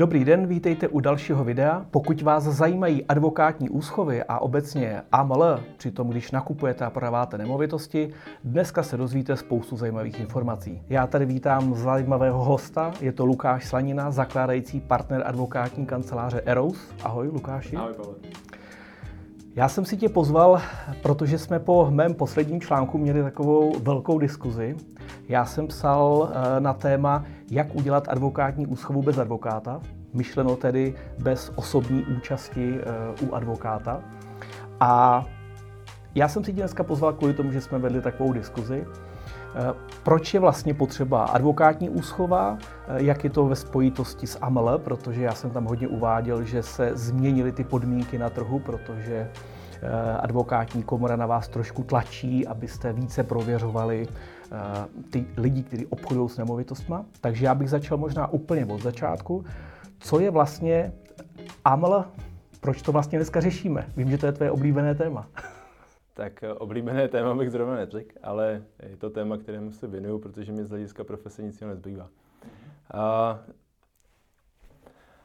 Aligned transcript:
Dobrý 0.00 0.24
den, 0.24 0.46
vítejte 0.46 0.88
u 0.88 1.00
dalšího 1.00 1.44
videa. 1.44 1.86
Pokud 1.90 2.22
vás 2.22 2.44
zajímají 2.44 3.04
advokátní 3.04 3.70
úschovy 3.70 4.22
a 4.22 4.38
obecně 4.38 5.02
AML, 5.12 5.60
přitom 5.76 6.08
když 6.08 6.30
nakupujete 6.30 6.84
a 6.84 6.90
prodáváte 6.90 7.38
nemovitosti, 7.38 8.10
dneska 8.44 8.82
se 8.82 8.96
dozvíte 8.96 9.36
spoustu 9.36 9.76
zajímavých 9.76 10.20
informací. 10.20 10.82
Já 10.88 11.06
tady 11.06 11.26
vítám 11.26 11.74
zajímavého 11.74 12.44
hosta, 12.44 12.92
je 13.00 13.12
to 13.12 13.26
Lukáš 13.26 13.66
Slanina, 13.66 14.10
zakládající 14.10 14.80
partner 14.80 15.22
advokátní 15.26 15.86
kanceláře 15.86 16.42
Eros. 16.46 16.94
Ahoj 17.02 17.28
Lukáši. 17.28 17.76
Ahoj 17.76 17.94
Pavel. 17.94 18.14
Já 19.56 19.68
jsem 19.68 19.84
si 19.84 19.96
tě 19.96 20.08
pozval, 20.08 20.60
protože 21.02 21.38
jsme 21.38 21.58
po 21.58 21.90
mém 21.90 22.14
posledním 22.14 22.60
článku 22.60 22.98
měli 22.98 23.22
takovou 23.22 23.72
velkou 23.78 24.18
diskuzi. 24.18 24.76
Já 25.28 25.44
jsem 25.44 25.66
psal 25.66 26.30
eh, 26.32 26.60
na 26.60 26.72
téma, 26.72 27.24
jak 27.50 27.74
udělat 27.74 28.08
advokátní 28.08 28.66
úschovu 28.66 29.02
bez 29.02 29.18
advokáta, 29.18 29.80
myšleno 30.14 30.56
tedy 30.56 30.94
bez 31.18 31.52
osobní 31.54 32.04
účasti 32.16 32.78
eh, 32.80 33.24
u 33.26 33.34
advokáta. 33.34 34.00
A 34.80 35.24
já 36.14 36.28
jsem 36.28 36.44
si 36.44 36.52
dneska 36.52 36.84
pozval 36.84 37.12
kvůli 37.12 37.34
tomu, 37.34 37.52
že 37.52 37.60
jsme 37.60 37.78
vedli 37.78 38.02
takovou 38.02 38.32
diskuzi. 38.32 38.86
Eh, 38.86 39.74
proč 40.02 40.34
je 40.34 40.40
vlastně 40.40 40.74
potřeba 40.74 41.24
advokátní 41.24 41.90
úschova, 41.90 42.58
jak 42.96 43.24
je 43.24 43.30
to 43.30 43.46
ve 43.46 43.56
spojitosti 43.56 44.26
s 44.26 44.38
AML, 44.40 44.78
protože 44.78 45.22
já 45.22 45.32
jsem 45.32 45.50
tam 45.50 45.64
hodně 45.64 45.88
uváděl, 45.88 46.44
že 46.44 46.62
se 46.62 46.90
změnily 46.94 47.52
ty 47.52 47.64
podmínky 47.64 48.18
na 48.18 48.30
trhu, 48.30 48.58
protože 48.58 49.30
advokátní 50.20 50.82
komora 50.82 51.16
na 51.16 51.26
vás 51.26 51.48
trošku 51.48 51.82
tlačí, 51.82 52.46
abyste 52.46 52.92
více 52.92 53.24
prověřovali 53.24 54.08
ty 55.10 55.26
lidi, 55.36 55.62
kteří 55.62 55.86
obchodují 55.86 56.28
s 56.28 56.38
nemovitostmi. 56.38 56.96
Takže 57.20 57.44
já 57.44 57.54
bych 57.54 57.70
začal 57.70 57.98
možná 57.98 58.26
úplně 58.32 58.66
od 58.66 58.82
začátku. 58.82 59.44
Co 59.98 60.20
je 60.20 60.30
vlastně 60.30 60.92
AML? 61.64 62.04
Proč 62.60 62.82
to 62.82 62.92
vlastně 62.92 63.18
dneska 63.18 63.40
řešíme? 63.40 63.92
Vím, 63.96 64.10
že 64.10 64.18
to 64.18 64.26
je 64.26 64.32
tvoje 64.32 64.50
oblíbené 64.50 64.94
téma. 64.94 65.28
Tak 66.14 66.42
eh, 66.42 66.54
oblíbené 66.54 67.08
téma 67.08 67.34
bych 67.34 67.50
zrovna 67.50 67.76
neřekl, 67.76 68.18
ale 68.22 68.62
je 68.82 68.96
to 68.96 69.10
téma, 69.10 69.36
kterému 69.36 69.72
se 69.72 69.86
věnuju, 69.86 70.18
protože 70.18 70.52
mi 70.52 70.64
z 70.64 70.68
hlediska 70.68 71.04
profese 71.04 71.42
nic 71.42 71.60
jiného 71.60 71.74
nezbývá. 71.74 72.08
A 72.94 73.38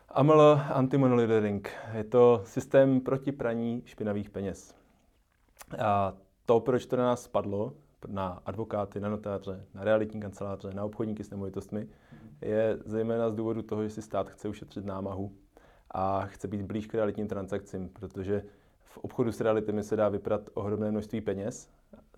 AML 0.10 0.62
Anti-Money 0.74 1.18
Laundering 1.18 1.72
je 1.94 2.04
to 2.04 2.42
systém 2.46 3.02
proti 3.02 3.32
praní 3.32 3.82
špinavých 3.86 4.30
peněz. 4.30 4.76
A 5.80 6.14
to, 6.46 6.60
proč 6.60 6.86
to 6.86 6.98
na 6.98 7.04
nás 7.04 7.24
spadlo, 7.24 7.74
na 8.08 8.42
advokáty, 8.46 9.00
na 9.00 9.10
notáře, 9.10 9.66
na 9.74 9.84
realitní 9.84 10.20
kanceláře, 10.20 10.74
na 10.74 10.86
obchodníky 10.86 11.24
s 11.24 11.30
nemovitostmi, 11.30 11.88
je 12.42 12.78
zejména 12.86 13.30
z 13.30 13.36
důvodu 13.36 13.62
toho, 13.62 13.84
že 13.84 13.90
si 13.90 14.02
stát 14.02 14.30
chce 14.30 14.48
ušetřit 14.48 14.86
námahu 14.86 15.32
a 15.92 16.26
chce 16.26 16.48
být 16.48 16.62
blíž 16.62 16.88
k 16.88 16.94
realitním 16.94 17.28
transakcím, 17.28 17.90
protože 17.90 18.44
v 18.84 18.98
obchodu 18.98 19.32
s 19.32 19.42
realitami 19.42 19.84
se 19.84 19.96
dá 19.96 20.10
vyprat 20.10 20.50
ohromné 20.54 20.92
množství 20.92 21.22
peněz. 21.22 21.70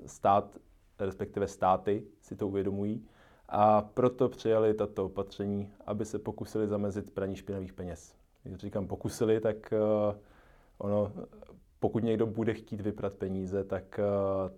Stát, 0.06 0.58
respektive 1.00 1.48
státy 1.48 2.04
si 2.22 2.36
to 2.36 2.48
uvědomují 2.48 3.08
a 3.50 3.82
proto 3.82 4.30
přijali 4.30 4.74
tato 4.74 5.06
opatření, 5.06 5.72
aby 5.86 6.06
se 6.06 6.20
pokusili 6.20 6.68
zamezit 6.68 7.12
praní 7.12 7.36
špinavých 7.36 7.74
peněz. 7.74 8.16
Když 8.44 8.58
říkám 8.58 8.88
pokusili, 8.88 9.40
tak 9.40 9.74
uh, 9.74 10.16
ono, 10.78 11.12
pokud 11.80 12.04
někdo 12.04 12.26
bude 12.26 12.54
chtít 12.54 12.82
vyprat 12.82 13.14
peníze, 13.14 13.64
tak 13.64 14.00
uh, 14.00 14.52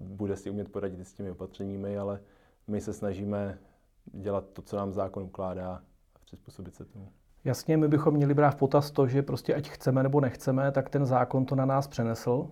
bude 0.00 0.36
si 0.36 0.50
umět 0.50 0.72
poradit 0.72 1.08
s 1.08 1.12
těmi 1.12 1.30
opatřeními, 1.30 1.98
ale 1.98 2.20
my 2.66 2.80
se 2.80 2.92
snažíme 2.92 3.58
dělat 4.04 4.44
to, 4.52 4.62
co 4.62 4.76
nám 4.76 4.92
zákon 4.92 5.22
ukládá 5.22 5.82
a 6.16 6.18
přizpůsobit 6.24 6.74
se 6.74 6.84
tomu. 6.84 7.08
Jasně, 7.44 7.76
my 7.76 7.88
bychom 7.88 8.14
měli 8.14 8.34
brát 8.34 8.50
v 8.50 8.56
potaz 8.56 8.90
to, 8.90 9.06
že 9.06 9.22
prostě 9.22 9.54
ať 9.54 9.68
chceme 9.68 10.02
nebo 10.02 10.20
nechceme, 10.20 10.72
tak 10.72 10.90
ten 10.90 11.06
zákon 11.06 11.46
to 11.46 11.54
na 11.54 11.64
nás 11.64 11.88
přenesl 11.88 12.50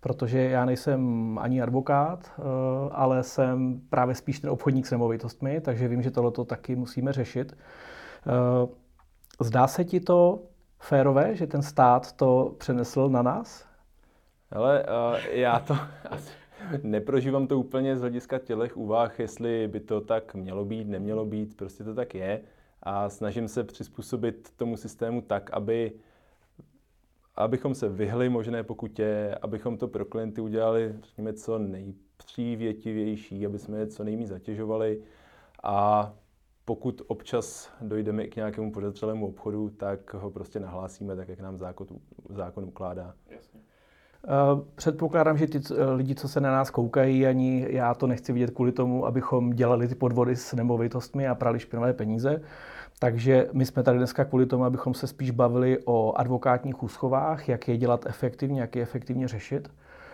protože 0.00 0.38
já 0.38 0.64
nejsem 0.64 1.38
ani 1.38 1.62
advokát, 1.62 2.32
eh, 2.38 2.42
ale 2.92 3.22
jsem 3.22 3.80
právě 3.90 4.14
spíš 4.14 4.40
ten 4.40 4.50
obchodník 4.50 4.86
s 4.86 4.90
nemovitostmi, 4.90 5.60
takže 5.60 5.88
vím, 5.88 6.02
že 6.02 6.10
tohle 6.10 6.32
taky 6.46 6.76
musíme 6.76 7.12
řešit. 7.12 7.56
Eh, 8.26 8.68
zdá 9.40 9.66
se 9.66 9.84
ti 9.84 10.00
to 10.00 10.42
férové, 10.78 11.36
že 11.36 11.46
ten 11.46 11.62
stát 11.62 12.12
to 12.12 12.54
přenesl 12.58 13.08
na 13.08 13.22
nás? 13.22 13.70
Ale 14.52 14.84
uh, 14.84 15.16
já 15.30 15.58
to 15.58 15.76
asi 16.10 16.32
neprožívám 16.82 17.46
to 17.46 17.58
úplně 17.58 17.96
z 17.96 18.00
hlediska 18.00 18.38
tělech 18.38 18.76
úvah, 18.76 19.20
jestli 19.20 19.68
by 19.68 19.80
to 19.80 20.00
tak 20.00 20.34
mělo 20.34 20.64
být, 20.64 20.88
nemělo 20.88 21.24
být, 21.24 21.56
prostě 21.56 21.84
to 21.84 21.94
tak 21.94 22.14
je. 22.14 22.40
A 22.82 23.08
snažím 23.08 23.48
se 23.48 23.64
přizpůsobit 23.64 24.50
tomu 24.56 24.76
systému 24.76 25.20
tak, 25.20 25.50
aby 25.50 25.92
abychom 27.36 27.74
se 27.74 27.88
vyhli 27.88 28.28
možné 28.28 28.62
pokutě, 28.62 29.34
abychom 29.42 29.76
to 29.78 29.88
pro 29.88 30.04
klienty 30.04 30.40
udělali, 30.40 30.94
řekněme, 31.02 31.32
co 31.32 31.58
nejpřívětivější, 31.58 33.46
aby 33.46 33.58
jsme 33.58 33.78
je 33.78 33.86
co 33.86 34.04
nejméně 34.04 34.28
zatěžovali 34.28 35.02
a 35.62 36.12
pokud 36.64 37.02
občas 37.06 37.72
dojdeme 37.80 38.26
k 38.26 38.36
nějakému 38.36 38.72
podezřelému 38.72 39.26
obchodu, 39.26 39.70
tak 39.70 40.14
ho 40.14 40.30
prostě 40.30 40.60
nahlásíme 40.60 41.16
tak, 41.16 41.28
jak 41.28 41.40
nám 41.40 41.58
zákon, 41.58 41.86
zákon 42.28 42.64
ukládá. 42.64 43.14
Jasně. 43.28 43.60
Eh, 44.24 44.62
předpokládám, 44.74 45.38
že 45.38 45.46
ty 45.46 45.58
eh, 45.58 45.84
lidi, 45.84 46.14
co 46.14 46.28
se 46.28 46.40
na 46.40 46.50
nás 46.50 46.70
koukají, 46.70 47.26
ani 47.26 47.66
já 47.70 47.94
to 47.94 48.06
nechci 48.06 48.32
vidět 48.32 48.50
kvůli 48.50 48.72
tomu, 48.72 49.06
abychom 49.06 49.50
dělali 49.50 49.88
ty 49.88 49.94
podvody 49.94 50.36
s 50.36 50.52
nemovitostmi 50.52 51.28
a 51.28 51.34
prali 51.34 51.60
špinavé 51.60 51.92
peníze. 51.92 52.42
Takže 52.98 53.48
my 53.52 53.66
jsme 53.66 53.82
tady 53.82 53.98
dneska 53.98 54.24
kvůli 54.24 54.46
tomu, 54.46 54.64
abychom 54.64 54.94
se 54.94 55.06
spíš 55.06 55.30
bavili 55.30 55.78
o 55.84 56.12
advokátních 56.16 56.82
úschovách, 56.82 57.48
jak 57.48 57.68
je 57.68 57.76
dělat 57.76 58.06
efektivně, 58.06 58.60
jak 58.60 58.76
je 58.76 58.82
efektivně 58.82 59.28
řešit. 59.28 59.70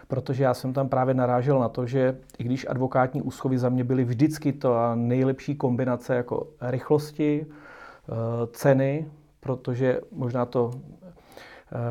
Protože 0.09 0.45
já 0.45 0.55
jsem 0.55 0.73
tam 0.73 0.89
právě 0.89 1.15
narážel 1.15 1.59
na 1.59 1.69
to, 1.69 1.87
že 1.87 2.17
i 2.39 2.45
když 2.45 2.67
advokátní 2.69 3.23
úschovy 3.23 3.59
za 3.59 3.69
mě 3.69 3.85
byly 3.85 4.05
vždycky 4.05 4.53
to 4.53 4.95
nejlepší 4.95 5.57
kombinace 5.57 6.15
jako 6.15 6.47
rychlosti, 6.61 7.47
eh, 7.47 8.13
ceny, 8.53 9.07
protože 9.41 10.01
možná 10.13 10.47
to 10.47 10.71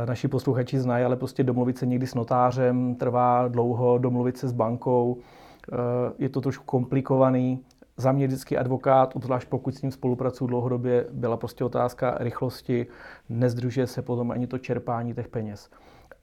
naši 0.05 0.27
posluchači 0.27 0.79
znají, 0.79 1.05
ale 1.05 1.15
prostě 1.15 1.43
domluvit 1.43 1.77
se 1.77 1.85
někdy 1.85 2.07
s 2.07 2.15
notářem 2.15 2.95
trvá 2.95 3.47
dlouho, 3.47 3.97
domluvit 3.97 4.37
se 4.37 4.47
s 4.47 4.51
bankou, 4.51 5.17
eh, 5.17 5.75
je 6.17 6.29
to 6.29 6.41
trošku 6.41 6.63
komplikovaný 6.65 7.59
za 7.97 8.11
mě 8.11 8.27
vždycky 8.27 8.57
advokát, 8.57 9.15
obzvlášť 9.15 9.49
pokud 9.49 9.75
s 9.75 9.81
ním 9.81 9.91
spolupracuju 9.91 10.47
dlouhodobě, 10.47 11.05
byla 11.11 11.37
prostě 11.37 11.63
otázka 11.63 12.17
rychlosti, 12.19 12.87
nezdružuje 13.29 13.87
se 13.87 14.01
potom 14.01 14.31
ani 14.31 14.47
to 14.47 14.57
čerpání 14.57 15.13
těch 15.13 15.27
peněz. 15.27 15.69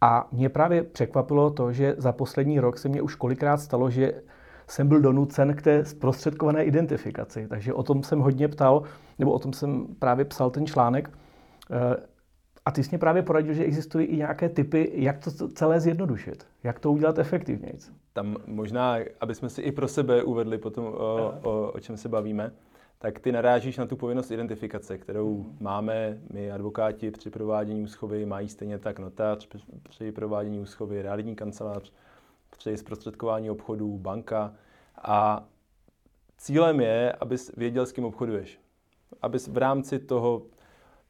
A 0.01 0.29
mě 0.33 0.49
právě 0.49 0.83
překvapilo 0.83 1.51
to, 1.51 1.73
že 1.73 1.95
za 1.99 2.13
poslední 2.13 2.61
rok 2.61 2.79
se 2.79 2.89
mě 2.89 3.03
už 3.03 3.15
kolikrát 3.15 3.57
stalo, 3.57 3.91
že 3.91 4.23
jsem 4.67 4.89
byl 4.89 5.01
donucen 5.01 5.55
k 5.55 5.63
té 5.63 5.85
zprostředkované 5.85 6.65
identifikaci. 6.65 7.49
Takže 7.49 7.75
o 7.75 7.83
tom 7.83 8.03
jsem 8.03 8.21
hodně 8.21 8.49
ptal, 8.49 8.83
nebo 9.19 9.33
o 9.33 9.39
tom 9.39 9.53
jsem 9.53 9.87
právě 9.99 10.25
psal 10.25 10.51
ten 10.51 10.67
článek. 10.67 11.11
A 12.65 12.71
ty 12.71 12.85
jsi 12.85 12.91
mě 12.91 12.99
právě 12.99 13.23
poradil, 13.23 13.55
že 13.55 13.65
existují 13.65 14.07
i 14.07 14.17
nějaké 14.17 14.49
typy, 14.49 14.91
jak 14.95 15.19
to 15.19 15.49
celé 15.49 15.81
zjednodušit, 15.81 16.47
jak 16.65 16.81
to 16.81 16.93
udělat 16.93 17.19
efektivněji. 17.19 17.79
Tam 18.13 18.37
možná, 18.47 18.97
aby 19.21 19.35
jsme 19.35 19.51
si 19.51 19.63
i 19.63 19.73
pro 19.73 19.89
sebe 19.89 20.23
uvedli 20.23 20.59
potom, 20.59 20.85
o, 20.85 21.35
o, 21.43 21.73
o 21.73 21.81
čem 21.81 21.97
se 21.97 22.09
bavíme, 22.09 22.53
tak 22.99 23.19
ty 23.19 23.33
narážíš 23.33 23.77
na 23.77 23.87
tu 23.87 23.97
povinnost 23.97 24.31
identifikace, 24.31 24.99
kterou 24.99 25.43
hmm. 25.43 25.57
máme 25.61 26.19
my 26.33 26.53
advokáti 26.53 27.11
při 27.11 27.31
provádění 27.31 27.83
úschovy, 27.83 28.27
mají 28.27 28.49
stejně 28.49 28.79
tak 28.79 28.99
notář 28.99 29.49
při 29.89 30.13
provádění 30.13 30.61
úschovy, 30.61 31.03
realitní 31.03 31.37
kancelář, 31.37 31.93
při 32.59 32.77
zprostředkování 32.77 33.51
obchodů, 33.51 33.99
banka. 33.99 34.55
A 35.03 35.47
cílem 36.39 36.81
je, 36.81 37.13
abys 37.13 37.53
věděl, 37.57 37.87
s 37.87 37.93
kým 37.93 38.05
obchoduješ. 38.05 38.61
Abys 39.23 39.49
v 39.49 39.57
rámci 39.57 39.99
toho 39.99 40.43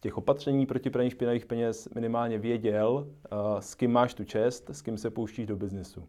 těch 0.02 0.18
opatření 0.18 0.66
proti 0.66 0.90
praní 0.90 1.10
špinavých 1.10 1.46
peněz 1.46 1.88
minimálně 1.94 2.38
věděl, 2.38 3.06
eh, 3.06 3.28
s 3.60 3.75
kým 3.75 3.93
máš 3.93 4.14
tu 4.14 4.25
čest, 4.25 4.70
s 4.70 4.82
kým 4.82 4.99
se 4.99 5.10
pouštíš 5.10 5.46
do 5.46 5.56
biznesu. 5.56 6.04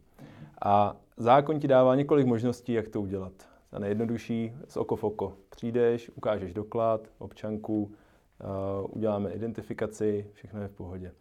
A 0.66 0.98
zákon 1.18 1.60
ti 1.60 1.68
dává 1.68 1.96
několik 1.96 2.28
možností, 2.28 2.74
jak 2.74 2.90
to 2.90 3.02
udělat. 3.02 3.34
A 3.72 3.80
nejjednodušší 3.80 4.54
z 4.68 4.78
oko 4.78 4.96
v 4.96 5.04
oko. 5.04 5.34
Přijdeš, 5.50 6.12
ukážeš 6.16 6.54
doklad, 6.54 7.08
občanku, 7.18 7.92
eh, 8.42 8.46
uděláme 8.90 9.32
identifikaci, 9.32 10.28
všechno 10.34 10.62
je 10.62 10.68
v 10.68 10.74
pohodě. 10.74 11.12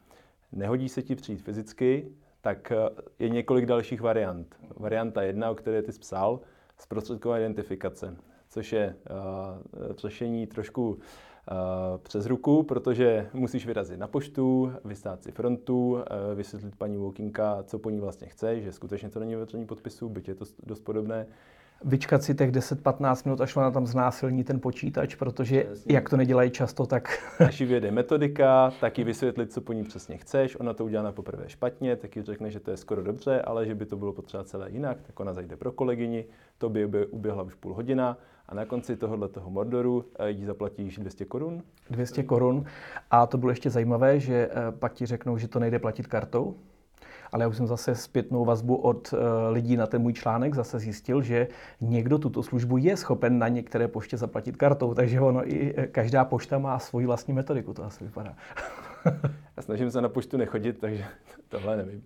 Nehodí 0.53 0.89
se 0.89 1.03
ti 1.03 1.15
přijít 1.15 1.43
fyzicky, 1.43 2.09
tak 2.41 2.73
eh, 2.73 2.77
je 3.19 3.29
několik 3.29 3.67
dalších 3.67 4.01
variant. 4.01 4.57
Varianta 4.77 5.23
jedna, 5.23 5.51
o 5.51 5.55
které 5.55 5.83
ty 5.83 5.93
jsi 5.93 6.01
psal, 6.01 6.41
zprostředková 6.79 7.39
identifikace, 7.39 8.17
což 8.49 8.73
je 8.73 8.97
uh, 9.11 9.97
řešení 9.97 10.47
trošku 10.47 10.99
přes 12.03 12.27
ruku, 12.27 12.63
protože 12.63 13.29
musíš 13.33 13.67
vyrazit 13.67 13.99
na 13.99 14.07
poštu, 14.07 14.73
vystát 14.85 15.23
si 15.23 15.33
frontu, 15.33 15.99
eh, 15.99 16.35
vysvětlit 16.35 16.77
paní 16.77 16.97
Walkinka, 16.97 17.63
co 17.63 17.79
po 17.79 17.91
ní 17.91 18.01
vlastně 18.01 18.29
chce, 18.29 18.61
že 18.61 18.73
skutečně 18.73 19.09
to 19.09 19.21
není 19.21 19.35
vytvoření 19.35 19.67
podpisu, 19.67 20.09
byť 20.09 20.29
je 20.29 20.35
to 20.35 20.45
dost 20.67 20.81
podobné. 20.81 21.27
vyčkat 21.85 22.23
si 22.23 22.35
těch 22.35 22.51
10-15 22.53 23.25
minut, 23.25 23.41
až 23.41 23.57
ona 23.57 23.71
tam 23.71 23.87
znásilní 23.87 24.45
ten 24.45 24.61
počítač, 24.61 25.15
protože 25.15 25.61
Přesně. 25.65 25.95
jak 25.95 26.11
to 26.11 26.17
nedělají 26.17 26.51
často, 26.51 26.87
tak... 26.87 27.19
Až 27.47 27.61
ji 27.61 27.67
vyjede 27.67 27.91
metodika, 27.91 28.73
tak 28.81 28.99
ji 28.99 29.05
vysvětlit, 29.05 29.53
co 29.53 29.61
po 29.61 29.73
ní 29.73 29.85
přesně 29.85 30.17
chceš. 30.17 30.61
Ona 30.61 30.73
to 30.75 30.85
udělá 30.85 31.03
na 31.03 31.13
poprvé 31.13 31.49
špatně, 31.49 31.97
tak 31.97 32.17
ji 32.17 32.23
řekne, 32.23 32.51
že 32.51 32.61
to 32.61 32.71
je 32.71 32.77
skoro 32.77 33.03
dobře, 33.03 33.43
ale 33.43 33.67
že 33.67 33.75
by 33.75 33.87
to 33.87 33.97
bylo 33.97 34.13
potřeba 34.13 34.45
celé 34.45 34.71
jinak, 34.71 35.03
tak 35.03 35.21
ona 35.21 35.33
zajde 35.33 35.57
pro 35.57 35.73
kolegyni, 35.73 36.25
to 36.59 36.69
by 36.69 37.07
uběhla 37.07 37.43
už 37.43 37.55
půl 37.55 37.75
hodina 37.75 38.19
a 38.53 38.55
na 38.55 38.65
konci 38.65 38.97
tohohle 38.97 39.29
toho 39.29 39.51
Mordoru 39.51 40.05
eh, 40.19 40.31
jí 40.31 40.45
zaplatíš 40.45 40.99
200 40.99 41.25
korun. 41.25 41.63
200 41.91 42.23
korun 42.23 42.65
a 43.11 43.27
to 43.27 43.39
bylo 43.39 43.51
ještě 43.51 43.71
zajímavé, 43.71 44.21
že 44.21 44.51
eh, 44.51 44.73
pak 44.73 44.93
ti 44.93 45.07
řeknou, 45.07 45.39
že 45.39 45.49
to 45.49 45.59
nejde 45.59 45.79
platit 45.79 46.07
kartou, 46.07 46.57
ale 47.33 47.45
já 47.45 47.49
už 47.49 47.57
jsem 47.57 47.67
zase 47.67 47.95
zpětnou 47.95 48.45
vazbu 48.45 48.77
od 48.77 49.13
uh, 49.13 49.19
lidí 49.51 49.77
na 49.77 49.87
ten 49.87 50.03
můj 50.03 50.13
článek 50.13 50.55
zase 50.55 50.79
zjistil, 50.79 51.23
že 51.23 51.49
někdo 51.81 52.19
tuto 52.19 52.43
službu 52.43 52.77
je 52.77 52.97
schopen 52.97 53.39
na 53.39 53.49
některé 53.49 53.89
poště 53.89 54.17
zaplatit 54.17 54.57
kartou, 54.57 54.95
takže 54.95 55.21
ono 55.21 55.53
i 55.53 55.75
každá 55.93 56.25
pošta 56.25 56.59
má 56.59 56.79
svoji 56.79 57.07
vlastní 57.07 57.35
metodiku, 57.35 57.75
to 57.75 57.85
asi 57.85 58.05
vypadá. 58.05 58.37
Já 59.57 59.63
snažím 59.63 59.91
se 59.91 60.01
na 60.01 60.09
poštu 60.09 60.37
nechodit, 60.37 60.79
takže 60.79 61.05
tohle 61.49 61.77
nevím. 61.77 62.05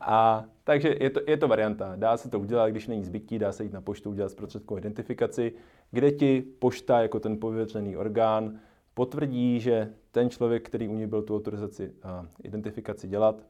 A, 0.00 0.44
takže 0.64 0.94
je 1.00 1.10
to, 1.10 1.20
je 1.26 1.36
to 1.36 1.48
varianta. 1.48 1.92
Dá 1.96 2.16
se 2.16 2.30
to 2.30 2.40
udělat, 2.40 2.68
když 2.70 2.86
není 2.86 3.04
zbytí, 3.04 3.38
dá 3.38 3.52
se 3.52 3.64
jít 3.64 3.72
na 3.72 3.80
poštu 3.80 4.10
udělat 4.10 4.30
zprostředkovou 4.30 4.78
identifikaci, 4.78 5.52
kde 5.92 6.12
ti 6.12 6.44
pošta 6.58 7.02
jako 7.02 7.20
ten 7.20 7.38
pověřený 7.38 7.96
orgán 7.96 8.58
potvrdí, 8.94 9.60
že 9.60 9.92
ten 10.10 10.30
člověk, 10.30 10.66
který 10.66 10.88
u 10.88 10.94
ní 10.94 11.06
byl 11.06 11.22
tu 11.22 11.36
autorizaci 11.36 11.92
a 12.02 12.26
identifikaci 12.42 13.08
dělat, 13.08 13.42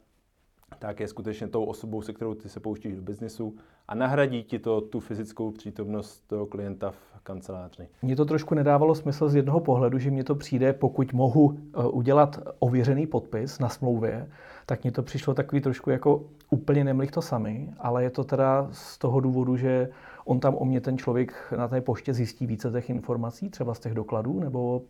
tak 0.79 1.01
je 1.01 1.09
skutečně 1.09 1.49
tou 1.49 1.65
osobou, 1.65 2.03
se 2.03 2.13
kterou 2.13 2.35
ty 2.35 2.49
se 2.49 2.61
pouštíš 2.61 2.97
do 2.97 3.03
biznisu 3.03 3.57
a 3.89 3.95
nahradí 3.95 4.43
ti 4.43 4.59
to 4.59 4.81
tu 4.81 5.01
fyzickou 5.01 5.51
přítomnost 5.51 6.25
toho 6.27 6.47
klienta 6.47 6.91
v 6.91 7.21
kanceláři. 7.23 7.89
Mně 8.03 8.17
to 8.17 8.25
trošku 8.25 8.55
nedávalo 8.55 8.95
smysl 8.95 9.29
z 9.29 9.35
jednoho 9.35 9.61
pohledu, 9.61 9.99
že 9.99 10.11
mně 10.11 10.25
to 10.25 10.35
přijde, 10.35 10.73
pokud 10.73 11.13
mohu 11.13 11.59
eh, 11.59 11.87
udělat 11.87 12.41
ověřený 12.59 13.07
podpis 13.07 13.59
na 13.59 13.69
smlouvě, 13.69 14.29
tak 14.67 14.83
mně 14.83 14.93
to 14.93 15.03
přišlo 15.03 15.35
takový 15.35 15.61
trošku 15.61 15.91
jako 15.91 16.25
úplně 16.51 16.85
nemlich 16.85 17.11
to 17.11 17.23
sami, 17.23 17.75
ale 17.79 18.03
je 18.03 18.11
to 18.11 18.25
teda 18.25 18.69
z 18.73 18.99
toho 18.99 19.21
důvodu, 19.21 19.57
že 19.57 19.89
on 20.25 20.41
tam 20.41 20.55
o 20.55 20.65
mě 20.65 20.81
ten 20.81 20.99
člověk 20.99 21.53
na 21.57 21.69
té 21.69 21.81
poště 21.81 22.15
zjistí 22.15 22.47
více 22.47 22.71
těch 22.71 22.91
informací, 22.91 23.51
třeba 23.51 23.75
z 23.75 23.81
těch 23.81 23.95
dokladů, 23.95 24.41
nebo 24.41 24.83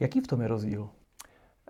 jaký 0.00 0.20
v 0.20 0.26
tom 0.26 0.40
je 0.40 0.48
rozdíl? 0.48 0.88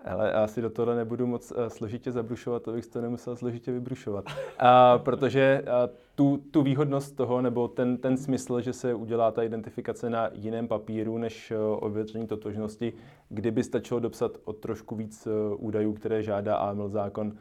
Ale 0.05 0.33
asi 0.33 0.61
do 0.61 0.69
toho 0.69 0.95
nebudu 0.95 1.27
moc 1.27 1.51
uh, 1.51 1.57
složitě 1.67 2.11
zabrušovat, 2.11 2.63
to 2.63 2.71
bych 2.71 2.85
to 2.85 3.01
nemusel 3.01 3.35
složitě 3.35 3.71
vybrušovat. 3.71 4.25
Uh, 4.61 5.03
protože 5.03 5.63
uh, 5.63 5.95
tu, 6.15 6.43
tu 6.51 6.61
výhodnost 6.61 7.15
toho, 7.15 7.41
nebo 7.41 7.67
ten, 7.67 7.97
ten 7.97 8.17
smysl, 8.17 8.61
že 8.61 8.73
se 8.73 8.93
udělá 8.93 9.31
ta 9.31 9.43
identifikace 9.43 10.09
na 10.09 10.29
jiném 10.33 10.67
papíru 10.67 11.17
než 11.17 11.51
uh, 11.51 11.83
ověření 11.83 12.27
totožnosti, 12.27 12.93
kdyby 13.29 13.63
stačilo 13.63 13.99
dopsat 13.99 14.31
o 14.43 14.53
trošku 14.53 14.95
víc 14.95 15.27
uh, 15.27 15.33
údajů, 15.65 15.93
které 15.93 16.23
žádá 16.23 16.55
AML 16.55 16.89
zákon, 16.89 17.33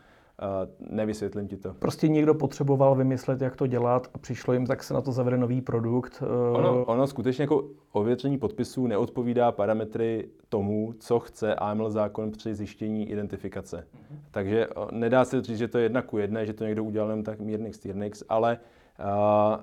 nevysvětlím 0.90 1.48
ti 1.48 1.56
to. 1.56 1.74
Prostě 1.74 2.08
někdo 2.08 2.34
potřeboval 2.34 2.94
vymyslet, 2.94 3.40
jak 3.40 3.56
to 3.56 3.66
dělat 3.66 4.10
a 4.14 4.18
přišlo 4.18 4.54
jim, 4.54 4.66
tak 4.66 4.82
se 4.82 4.94
na 4.94 5.00
to 5.00 5.12
zavede 5.12 5.36
nový 5.36 5.60
produkt. 5.60 6.22
Eh, 6.22 6.56
ono, 6.56 6.84
ono 6.84 7.06
skutečně 7.06 7.42
jako 7.42 7.64
ověření 7.92 8.38
podpisů 8.38 8.86
neodpovídá 8.86 9.52
parametry 9.52 10.28
tomu, 10.48 10.94
co 10.98 11.20
chce 11.20 11.54
AML 11.54 11.90
zákon 11.90 12.30
při 12.30 12.54
zjištění 12.54 13.10
identifikace. 13.10 13.76
Mm-hmm. 13.76 14.18
Takže 14.30 14.66
eh, 14.66 14.70
nedá 14.90 15.24
se 15.24 15.42
říct, 15.42 15.58
že 15.58 15.68
to 15.68 15.78
je 15.78 15.84
jedna 15.84 16.02
ku 16.02 16.18
jedné, 16.18 16.46
že 16.46 16.52
to 16.52 16.64
někdo 16.64 16.84
udělal 16.84 17.10
jen 17.10 17.22
tak 17.22 17.40
mírný 17.40 17.72
styrnix, 17.72 18.22
ale 18.28 18.58
uh, 19.00 19.56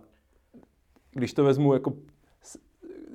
když 1.13 1.33
to 1.33 1.43
vezmu 1.43 1.73
jako 1.73 1.93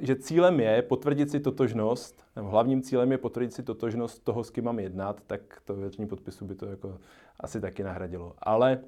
že 0.00 0.16
cílem 0.16 0.60
je 0.60 0.82
potvrdit 0.82 1.30
si 1.30 1.40
totožnost, 1.40 2.22
nebo 2.36 2.48
hlavním 2.48 2.82
cílem 2.82 3.12
je 3.12 3.18
potvrdit 3.18 3.52
si 3.52 3.62
totožnost 3.62 4.24
toho, 4.24 4.44
s 4.44 4.50
kým 4.50 4.64
mám 4.64 4.78
jednat, 4.78 5.22
tak 5.26 5.40
to 5.64 5.74
většině 5.74 6.06
podpisu 6.06 6.44
by 6.44 6.54
to 6.54 6.66
jako 6.66 6.98
asi 7.40 7.60
taky 7.60 7.82
nahradilo. 7.82 8.34
Ale, 8.38 8.78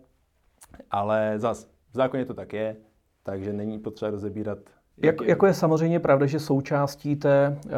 ale 0.90 1.34
zas, 1.36 1.64
v 1.90 1.94
zákoně 1.94 2.24
to 2.24 2.34
tak 2.34 2.52
je, 2.52 2.76
takže 3.22 3.52
není 3.52 3.78
potřeba 3.78 4.10
rozebírat 4.10 4.58
jak, 5.02 5.20
jako 5.20 5.46
je 5.46 5.54
samozřejmě 5.54 6.00
pravda, 6.00 6.26
že 6.26 6.40
součástí 6.40 7.16
té 7.16 7.58
uh, 7.64 7.70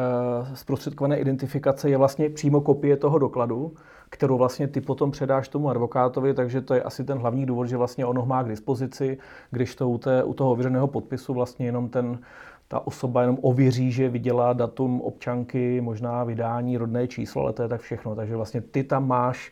zprostředkované 0.53 1.17
identifikace 1.17 1.89
je 1.89 1.97
vlastně 1.97 2.29
přímo 2.29 2.61
kopie 2.61 2.97
toho 2.97 3.19
dokladu, 3.19 3.73
kterou 4.09 4.37
vlastně 4.37 4.67
ty 4.67 4.81
potom 4.81 5.11
předáš 5.11 5.47
tomu 5.47 5.69
advokátovi, 5.69 6.33
takže 6.33 6.61
to 6.61 6.73
je 6.73 6.83
asi 6.83 7.03
ten 7.03 7.17
hlavní 7.17 7.45
důvod, 7.45 7.65
že 7.65 7.77
vlastně 7.77 8.05
ono 8.05 8.25
má 8.25 8.43
k 8.43 8.49
dispozici, 8.49 9.17
když 9.51 9.75
to 9.75 9.89
u, 9.89 9.97
té, 9.97 10.23
u 10.23 10.33
toho 10.33 10.51
ověřeného 10.51 10.87
podpisu 10.87 11.33
vlastně 11.33 11.65
jenom 11.65 11.89
ten 11.89 12.19
ta 12.71 12.87
osoba 12.87 13.21
jenom 13.21 13.37
ověří, 13.41 13.91
že 13.91 14.09
viděla 14.09 14.53
datum 14.53 15.01
občanky, 15.01 15.81
možná 15.81 16.23
vydání, 16.23 16.77
rodné 16.77 17.07
číslo, 17.07 17.41
ale 17.41 17.53
to 17.53 17.61
je 17.61 17.67
tak 17.67 17.81
všechno. 17.81 18.15
Takže 18.15 18.35
vlastně 18.35 18.61
ty 18.61 18.83
tam 18.83 19.07
máš 19.07 19.51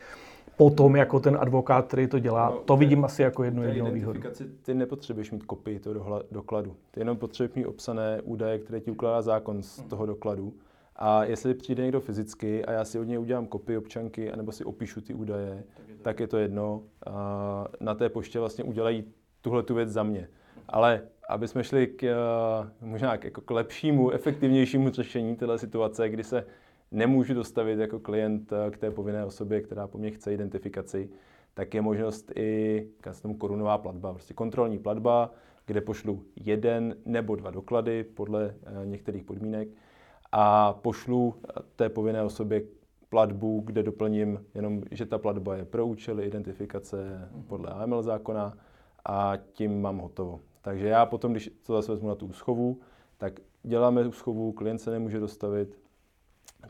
potom 0.57 0.95
jako 0.95 1.19
ten 1.19 1.37
advokát, 1.41 1.87
který 1.87 2.07
to 2.07 2.19
dělá. 2.19 2.49
No, 2.49 2.57
to 2.57 2.77
vidím 2.77 3.05
asi 3.05 3.21
jako 3.21 3.43
jednu 3.43 3.63
jedinou 3.63 3.91
výhodu. 3.91 4.21
Ty 4.61 4.73
nepotřebuješ 4.73 5.31
mít 5.31 5.43
kopii 5.43 5.79
toho 5.79 6.23
dokladu. 6.31 6.75
Ty 6.91 6.99
jenom 7.01 7.17
potřebuješ 7.17 7.55
mít 7.55 7.65
obsané 7.65 8.21
údaje, 8.23 8.59
které 8.59 8.79
ti 8.79 8.91
ukládá 8.91 9.21
zákon 9.21 9.63
z 9.63 9.81
toho 9.81 10.05
dokladu. 10.05 10.53
A 10.95 11.23
jestli 11.23 11.53
přijde 11.53 11.83
někdo 11.83 12.01
fyzicky 12.01 12.65
a 12.65 12.71
já 12.71 12.85
si 12.85 12.99
od 12.99 13.03
něj 13.03 13.19
udělám 13.19 13.47
kopii 13.47 13.77
občanky, 13.77 14.31
anebo 14.31 14.51
si 14.51 14.63
opíšu 14.63 15.01
ty 15.01 15.13
údaje, 15.13 15.63
tak 15.77 15.87
je 15.89 15.95
to, 15.95 16.03
tak 16.03 16.19
je 16.19 16.27
to 16.27 16.37
jedno. 16.37 16.81
A 17.05 17.67
na 17.79 17.95
té 17.95 18.09
poště 18.09 18.39
vlastně 18.39 18.63
udělají 18.63 19.03
tuhle 19.41 19.63
tu 19.63 19.75
věc 19.75 19.89
za 19.89 20.03
mě. 20.03 20.27
Ale 20.69 21.01
aby 21.29 21.47
jsme 21.47 21.63
šli 21.63 21.87
k, 21.87 22.03
eh, 22.03 22.15
možná 22.81 23.17
k, 23.17 23.23
jako 23.23 23.41
k 23.41 23.51
lepšímu, 23.51 24.11
efektivnějšímu 24.11 24.89
řešení 24.89 25.35
této 25.35 25.57
situace, 25.57 26.09
kdy 26.09 26.23
se 26.23 26.45
nemůžu 26.91 27.33
dostavit 27.33 27.79
jako 27.79 27.99
klient 27.99 28.53
eh, 28.53 28.71
k 28.71 28.77
té 28.77 28.91
povinné 28.91 29.25
osobě, 29.25 29.61
která 29.61 29.87
po 29.87 29.97
mně 29.97 30.11
chce 30.11 30.33
identifikaci, 30.33 31.09
tak 31.53 31.73
je 31.73 31.81
možnost 31.81 32.31
i 32.35 32.87
tomu 33.21 33.37
korunová 33.37 33.77
platba, 33.77 34.13
prostě 34.13 34.33
kontrolní 34.33 34.79
platba, 34.79 35.31
kde 35.65 35.81
pošlu 35.81 36.23
jeden 36.35 36.95
nebo 37.05 37.35
dva 37.35 37.51
doklady 37.51 38.03
podle 38.03 38.55
eh, 38.63 38.85
některých 38.85 39.23
podmínek 39.23 39.67
a 40.31 40.73
pošlu 40.73 41.35
té 41.75 41.89
povinné 41.89 42.23
osobě 42.23 42.61
platbu, 43.09 43.61
kde 43.65 43.83
doplním 43.83 44.45
jenom, 44.55 44.83
že 44.91 45.05
ta 45.05 45.17
platba 45.17 45.55
je 45.55 45.65
pro 45.65 45.87
účely 45.87 46.25
identifikace 46.25 47.29
podle 47.47 47.69
AML 47.69 48.03
zákona 48.03 48.57
a 49.05 49.33
tím 49.53 49.81
mám 49.81 49.97
hotovo. 49.97 50.39
Takže 50.69 50.87
já 50.87 51.05
potom, 51.05 51.31
když 51.31 51.51
to 51.63 51.73
zase 51.73 51.91
vezmu 51.91 52.07
na 52.07 52.15
tu 52.15 52.25
úschovu, 52.25 52.79
tak 53.17 53.39
děláme 53.63 54.07
úschovu, 54.07 54.51
klient 54.51 54.79
se 54.79 54.91
nemůže 54.91 55.19
dostavit, 55.19 55.79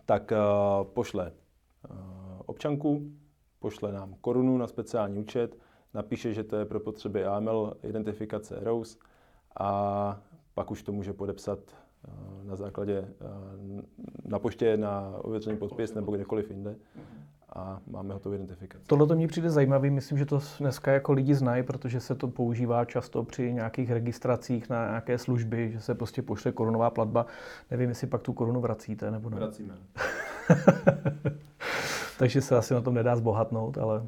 tak 0.05 0.31
uh, 0.31 0.87
pošle 0.87 1.31
uh, 1.89 1.97
občanku, 2.45 3.01
pošle 3.59 3.91
nám 3.91 4.15
korunu 4.21 4.57
na 4.57 4.67
speciální 4.67 5.19
účet, 5.19 5.57
napíše, 5.93 6.33
že 6.33 6.43
to 6.43 6.55
je 6.55 6.65
pro 6.65 6.79
potřeby 6.79 7.25
AML 7.25 7.73
identifikace 7.83 8.59
ROSE 8.59 8.97
a 9.59 10.21
pak 10.53 10.71
už 10.71 10.83
to 10.83 10.91
může 10.91 11.13
podepsat 11.13 11.59
uh, 11.59 12.43
na 12.43 12.55
základě 12.55 13.13
na 14.25 14.39
poště 14.39 14.77
na 14.77 15.13
ověřený 15.21 15.57
podpis 15.57 15.93
nebo 15.93 16.11
kdekoliv 16.11 16.49
jinde 16.49 16.75
a 17.53 17.79
máme 17.91 18.13
hotovou 18.13 18.35
identifikaci. 18.35 18.85
Tohle 18.87 19.07
to 19.07 19.15
mi 19.15 19.27
přijde 19.27 19.49
zajímavý, 19.49 19.89
myslím, 19.89 20.17
že 20.17 20.25
to 20.25 20.39
dneska 20.59 20.91
jako 20.91 21.11
lidi 21.13 21.35
znají, 21.35 21.63
protože 21.63 21.99
se 21.99 22.15
to 22.15 22.27
používá 22.27 22.85
často 22.85 23.23
při 23.23 23.53
nějakých 23.53 23.91
registracích 23.91 24.69
na 24.69 24.87
nějaké 24.87 25.17
služby, 25.17 25.71
že 25.71 25.81
se 25.81 25.95
prostě 25.95 26.21
pošle 26.21 26.51
korunová 26.51 26.89
platba. 26.89 27.25
Nevím, 27.71 27.89
jestli 27.89 28.07
pak 28.07 28.21
tu 28.21 28.33
korunu 28.33 28.61
vracíte 28.61 29.11
nebo 29.11 29.29
ne. 29.29 29.37
Vracíme. 29.37 29.73
Takže 32.19 32.41
se 32.41 32.57
asi 32.57 32.73
na 32.73 32.81
tom 32.81 32.93
nedá 32.93 33.15
zbohatnout, 33.15 33.77
ale... 33.77 34.03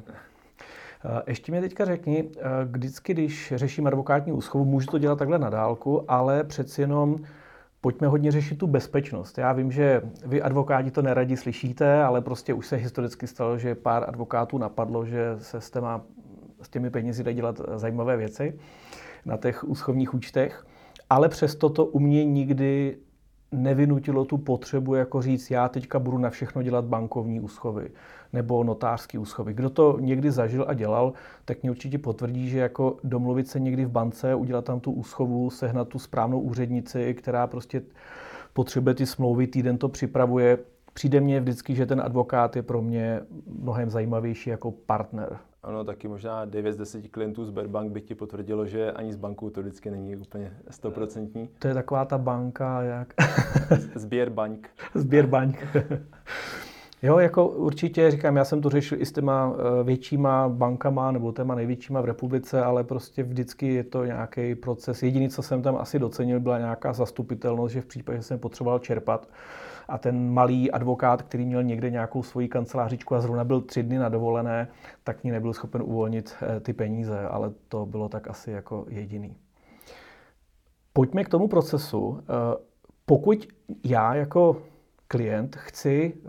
Ještě 1.26 1.52
mi 1.52 1.60
teďka 1.60 1.84
řekni, 1.84 2.30
vždycky, 2.64 3.14
když 3.14 3.52
řeším 3.56 3.86
advokátní 3.86 4.32
úschovu, 4.32 4.64
můžu 4.64 4.90
to 4.90 4.98
dělat 4.98 5.18
takhle 5.18 5.38
na 5.38 5.50
dálku, 5.50 6.10
ale 6.10 6.44
přeci 6.44 6.80
jenom 6.80 7.16
pojďme 7.82 8.08
hodně 8.08 8.32
řešit 8.32 8.58
tu 8.58 8.66
bezpečnost. 8.66 9.38
Já 9.38 9.52
vím, 9.52 9.72
že 9.72 10.02
vy 10.26 10.42
advokáti 10.42 10.90
to 10.90 11.02
neradi 11.02 11.36
slyšíte, 11.36 12.02
ale 12.02 12.20
prostě 12.20 12.54
už 12.54 12.66
se 12.66 12.76
historicky 12.76 13.26
stalo, 13.26 13.58
že 13.58 13.74
pár 13.74 14.04
advokátů 14.08 14.58
napadlo, 14.58 15.06
že 15.06 15.36
se 15.38 15.60
s, 15.60 15.70
téma, 15.70 16.02
s 16.62 16.68
těmi 16.68 16.90
penězi 16.90 17.24
dají 17.24 17.36
dělat 17.36 17.60
zajímavé 17.74 18.16
věci 18.16 18.58
na 19.26 19.36
těch 19.36 19.64
úschovních 19.64 20.14
účtech. 20.14 20.66
Ale 21.10 21.28
přesto 21.28 21.68
to 21.68 21.84
u 21.84 21.98
mě 21.98 22.24
nikdy 22.24 22.96
nevynutilo 23.52 24.24
tu 24.24 24.38
potřebu 24.38 24.94
jako 24.94 25.22
říct, 25.22 25.50
já 25.50 25.68
teďka 25.68 25.98
budu 25.98 26.18
na 26.18 26.30
všechno 26.30 26.62
dělat 26.62 26.84
bankovní 26.84 27.40
úschovy 27.40 27.90
nebo 28.32 28.64
notářský 28.64 29.18
úschovy. 29.18 29.54
Kdo 29.54 29.70
to 29.70 29.96
někdy 30.00 30.30
zažil 30.30 30.64
a 30.68 30.74
dělal, 30.74 31.12
tak 31.44 31.62
mě 31.62 31.70
určitě 31.70 31.98
potvrdí, 31.98 32.48
že 32.48 32.58
jako 32.58 32.96
domluvit 33.04 33.48
se 33.48 33.60
někdy 33.60 33.84
v 33.84 33.90
bance, 33.90 34.34
udělat 34.34 34.64
tam 34.64 34.80
tu 34.80 34.92
úschovu, 34.92 35.50
sehnat 35.50 35.88
tu 35.88 35.98
správnou 35.98 36.40
úřednici, 36.40 37.14
která 37.14 37.46
prostě 37.46 37.82
potřebuje 38.52 38.94
ty 38.94 39.06
smlouvy, 39.06 39.46
týden 39.46 39.78
to 39.78 39.88
připravuje. 39.88 40.58
Přijde 40.92 41.20
mně 41.20 41.40
vždycky, 41.40 41.74
že 41.74 41.86
ten 41.86 42.00
advokát 42.00 42.56
je 42.56 42.62
pro 42.62 42.82
mě 42.82 43.20
mnohem 43.46 43.90
zajímavější 43.90 44.50
jako 44.50 44.70
partner. 44.70 45.38
Ano, 45.64 45.84
taky 45.84 46.08
možná 46.08 46.44
9 46.44 46.72
z 46.72 46.76
10 46.76 47.08
klientů 47.08 47.44
z 47.44 47.48
Sberbank 47.48 47.92
by 47.92 48.00
ti 48.00 48.14
potvrdilo, 48.14 48.66
že 48.66 48.92
ani 48.92 49.12
z 49.12 49.16
banku 49.16 49.50
to 49.50 49.60
vždycky 49.60 49.90
není 49.90 50.16
úplně 50.16 50.52
stoprocentní. 50.70 51.48
To 51.58 51.68
je 51.68 51.74
taková 51.74 52.04
ta 52.04 52.18
banka, 52.18 52.82
jak... 52.82 53.14
Sběrbank. 53.94 54.70
Sběrbank. 54.94 55.66
Jo, 57.04 57.18
jako 57.18 57.48
určitě, 57.48 58.10
říkám, 58.10 58.36
já 58.36 58.44
jsem 58.44 58.60
to 58.60 58.70
řešil 58.70 59.00
i 59.00 59.06
s 59.06 59.12
těma 59.12 59.54
eh, 59.54 59.84
většíma 59.84 60.48
bankama 60.48 61.10
nebo 61.10 61.32
těma 61.32 61.54
největšíma 61.54 62.00
v 62.00 62.04
republice, 62.04 62.62
ale 62.62 62.84
prostě 62.84 63.22
vždycky 63.22 63.74
je 63.74 63.84
to 63.84 64.04
nějaký 64.04 64.54
proces. 64.54 65.02
Jediný, 65.02 65.28
co 65.28 65.42
jsem 65.42 65.62
tam 65.62 65.76
asi 65.76 65.98
docenil, 65.98 66.40
byla 66.40 66.58
nějaká 66.58 66.92
zastupitelnost, 66.92 67.72
že 67.74 67.80
v 67.80 67.86
případě, 67.86 68.18
že 68.18 68.22
jsem 68.22 68.38
potřeboval 68.38 68.78
čerpat, 68.78 69.28
a 69.88 69.98
ten 69.98 70.32
malý 70.32 70.70
advokát, 70.70 71.22
který 71.22 71.46
měl 71.46 71.62
někde 71.62 71.90
nějakou 71.90 72.22
svoji 72.22 72.48
kancelářičku 72.48 73.14
a 73.14 73.20
zrovna 73.20 73.44
byl 73.44 73.60
tři 73.60 73.82
dny 73.82 73.98
na 73.98 74.08
dovolené, 74.08 74.68
tak 75.04 75.22
mě 75.22 75.32
nebyl 75.32 75.52
schopen 75.52 75.82
uvolnit 75.82 76.34
eh, 76.42 76.60
ty 76.60 76.72
peníze, 76.72 77.20
ale 77.20 77.52
to 77.68 77.86
bylo 77.86 78.08
tak 78.08 78.28
asi 78.28 78.50
jako 78.50 78.86
jediný. 78.88 79.36
Pojďme 80.92 81.24
k 81.24 81.28
tomu 81.28 81.48
procesu. 81.48 82.18
Eh, 82.20 82.56
pokud 83.06 83.48
já 83.84 84.14
jako 84.14 84.62
klient 85.08 85.56
chci 85.56 86.14
eh, 86.16 86.28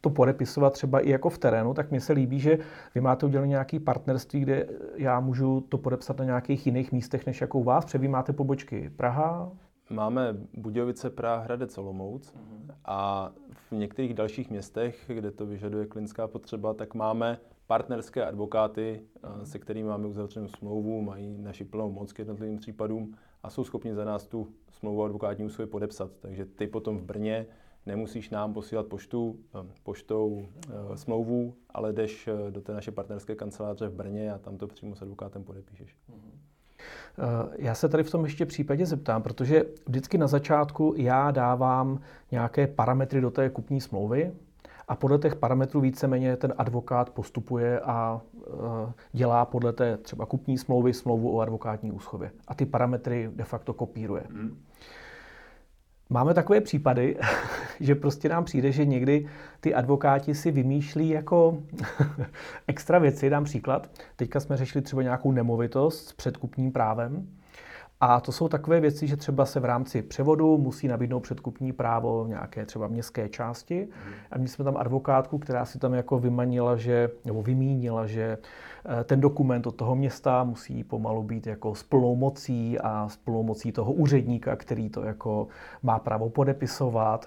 to 0.00 0.10
podepisovat 0.10 0.72
třeba 0.72 1.00
i 1.00 1.10
jako 1.10 1.30
v 1.30 1.38
terénu, 1.38 1.74
tak 1.74 1.90
mi 1.90 2.00
se 2.00 2.12
líbí, 2.12 2.40
že 2.40 2.58
vy 2.94 3.00
máte 3.00 3.26
udělat 3.26 3.44
nějaké 3.44 3.80
partnerství, 3.80 4.40
kde 4.40 4.66
já 4.96 5.20
můžu 5.20 5.60
to 5.60 5.78
podepsat 5.78 6.18
na 6.18 6.24
nějakých 6.24 6.66
jiných 6.66 6.92
místech, 6.92 7.26
než 7.26 7.40
jako 7.40 7.58
u 7.58 7.62
vás, 7.62 7.84
protože 7.84 7.98
vy 7.98 8.08
máte 8.08 8.32
pobočky 8.32 8.90
Praha, 8.96 9.52
Máme 9.90 10.36
Budějovice, 10.54 11.10
Praha, 11.10 11.42
Hradec, 11.42 11.78
Olomouc 11.78 12.34
uh-huh. 12.34 12.74
a 12.84 13.32
v 13.50 13.72
některých 13.72 14.14
dalších 14.14 14.50
městech, 14.50 15.04
kde 15.06 15.30
to 15.30 15.46
vyžaduje 15.46 15.86
klinická 15.86 16.28
potřeba, 16.28 16.74
tak 16.74 16.94
máme 16.94 17.38
partnerské 17.66 18.24
advokáty, 18.24 19.02
uh-huh. 19.22 19.42
se 19.42 19.58
kterými 19.58 19.88
máme 19.88 20.06
uzavřenou 20.06 20.48
smlouvu, 20.48 21.02
mají 21.02 21.38
naši 21.38 21.64
plnou 21.64 21.92
moc 21.92 22.12
k 22.12 22.18
jednotlivým 22.18 22.58
případům 22.58 23.14
a 23.42 23.50
jsou 23.50 23.64
schopni 23.64 23.94
za 23.94 24.04
nás 24.04 24.26
tu 24.26 24.48
smlouvu 24.70 25.04
advokátní 25.04 25.44
úsuvy 25.44 25.66
podepsat. 25.66 26.10
Takže 26.20 26.44
ty 26.44 26.66
potom 26.66 26.98
v 26.98 27.02
Brně 27.02 27.46
nemusíš 27.86 28.30
nám 28.30 28.54
posílat 28.54 28.86
poštu, 28.86 29.38
eh, 29.54 29.72
poštou 29.82 30.46
e, 30.92 30.96
smlouvu, 30.96 31.54
ale 31.70 31.92
jdeš 31.92 32.28
do 32.50 32.60
té 32.60 32.72
naše 32.72 32.90
partnerské 32.90 33.34
kanceláře 33.34 33.88
v 33.88 33.94
Brně 33.94 34.32
a 34.32 34.38
tam 34.38 34.58
to 34.58 34.66
přímo 34.66 34.96
s 34.96 35.02
advokátem 35.02 35.44
podepíšeš. 35.44 35.96
Uh-huh. 36.10 36.51
Eh, 37.18 37.56
já 37.58 37.74
se 37.74 37.88
tady 37.88 38.02
v 38.02 38.10
tom 38.10 38.24
ještě 38.24 38.46
případě 38.46 38.86
zeptám, 38.86 39.22
protože 39.22 39.64
vždycky 39.86 40.18
na 40.18 40.26
začátku 40.26 40.94
já 40.96 41.30
dávám 41.30 42.00
nějaké 42.30 42.66
parametry 42.66 43.20
do 43.20 43.30
té 43.30 43.50
kupní 43.50 43.80
smlouvy 43.80 44.32
a 44.88 44.96
podle 44.96 45.18
těch 45.18 45.36
parametrů 45.36 45.80
víceméně 45.80 46.36
ten 46.36 46.54
advokát 46.58 47.10
postupuje 47.10 47.80
a 47.80 48.20
eh, 48.46 48.92
dělá 49.12 49.44
podle 49.44 49.72
té 49.72 49.96
třeba 49.96 50.26
kupní 50.26 50.58
smlouvy 50.58 50.94
smlouvu 50.94 51.36
o 51.36 51.40
advokátní 51.40 51.92
úschově. 51.92 52.30
A 52.48 52.54
ty 52.54 52.66
parametry 52.66 53.30
de 53.34 53.44
facto 53.44 53.74
kopíruje. 53.74 54.22
Hmm. 54.30 54.58
Máme 56.12 56.34
takové 56.34 56.60
případy, 56.60 57.16
že 57.80 57.94
prostě 57.94 58.28
nám 58.28 58.44
přijde, 58.44 58.72
že 58.72 58.84
někdy 58.84 59.28
ty 59.60 59.74
advokáti 59.74 60.34
si 60.34 60.50
vymýšlí 60.50 61.08
jako 61.08 61.62
extra 62.66 62.98
věci. 62.98 63.30
Dám 63.30 63.44
příklad. 63.44 63.90
Teďka 64.16 64.40
jsme 64.40 64.56
řešili 64.56 64.82
třeba 64.82 65.02
nějakou 65.02 65.32
nemovitost 65.32 66.08
s 66.08 66.12
předkupním 66.12 66.72
právem. 66.72 67.28
A 68.04 68.20
to 68.20 68.32
jsou 68.32 68.48
takové 68.48 68.80
věci, 68.80 69.06
že 69.06 69.16
třeba 69.16 69.46
se 69.46 69.60
v 69.60 69.64
rámci 69.64 70.02
převodu 70.02 70.58
musí 70.58 70.88
nabídnout 70.88 71.20
předkupní 71.20 71.72
právo 71.72 72.26
nějaké 72.28 72.66
třeba 72.66 72.88
městské 72.88 73.28
části. 73.28 73.88
A 74.30 74.38
my 74.38 74.48
jsme 74.48 74.64
tam 74.64 74.76
advokátku, 74.76 75.38
která 75.38 75.64
si 75.64 75.78
tam 75.78 75.94
jako 75.94 76.18
vymanila, 76.18 76.76
že, 76.76 77.10
nebo 77.24 77.42
vymínila, 77.42 78.06
že 78.06 78.38
eh, 79.00 79.04
ten 79.04 79.20
dokument 79.20 79.66
od 79.66 79.76
toho 79.76 79.94
města 79.94 80.44
musí 80.44 80.84
pomalu 80.84 81.22
být 81.22 81.46
jako 81.46 81.74
s 81.74 81.82
plnou 81.82 82.16
mocí 82.16 82.78
a 82.78 83.08
s 83.08 83.16
plnou 83.16 83.42
mocí 83.42 83.72
toho 83.72 83.92
úředníka, 83.92 84.56
který 84.56 84.90
to 84.90 85.02
jako 85.02 85.48
má 85.82 85.98
právo 85.98 86.30
podepisovat. 86.30 87.26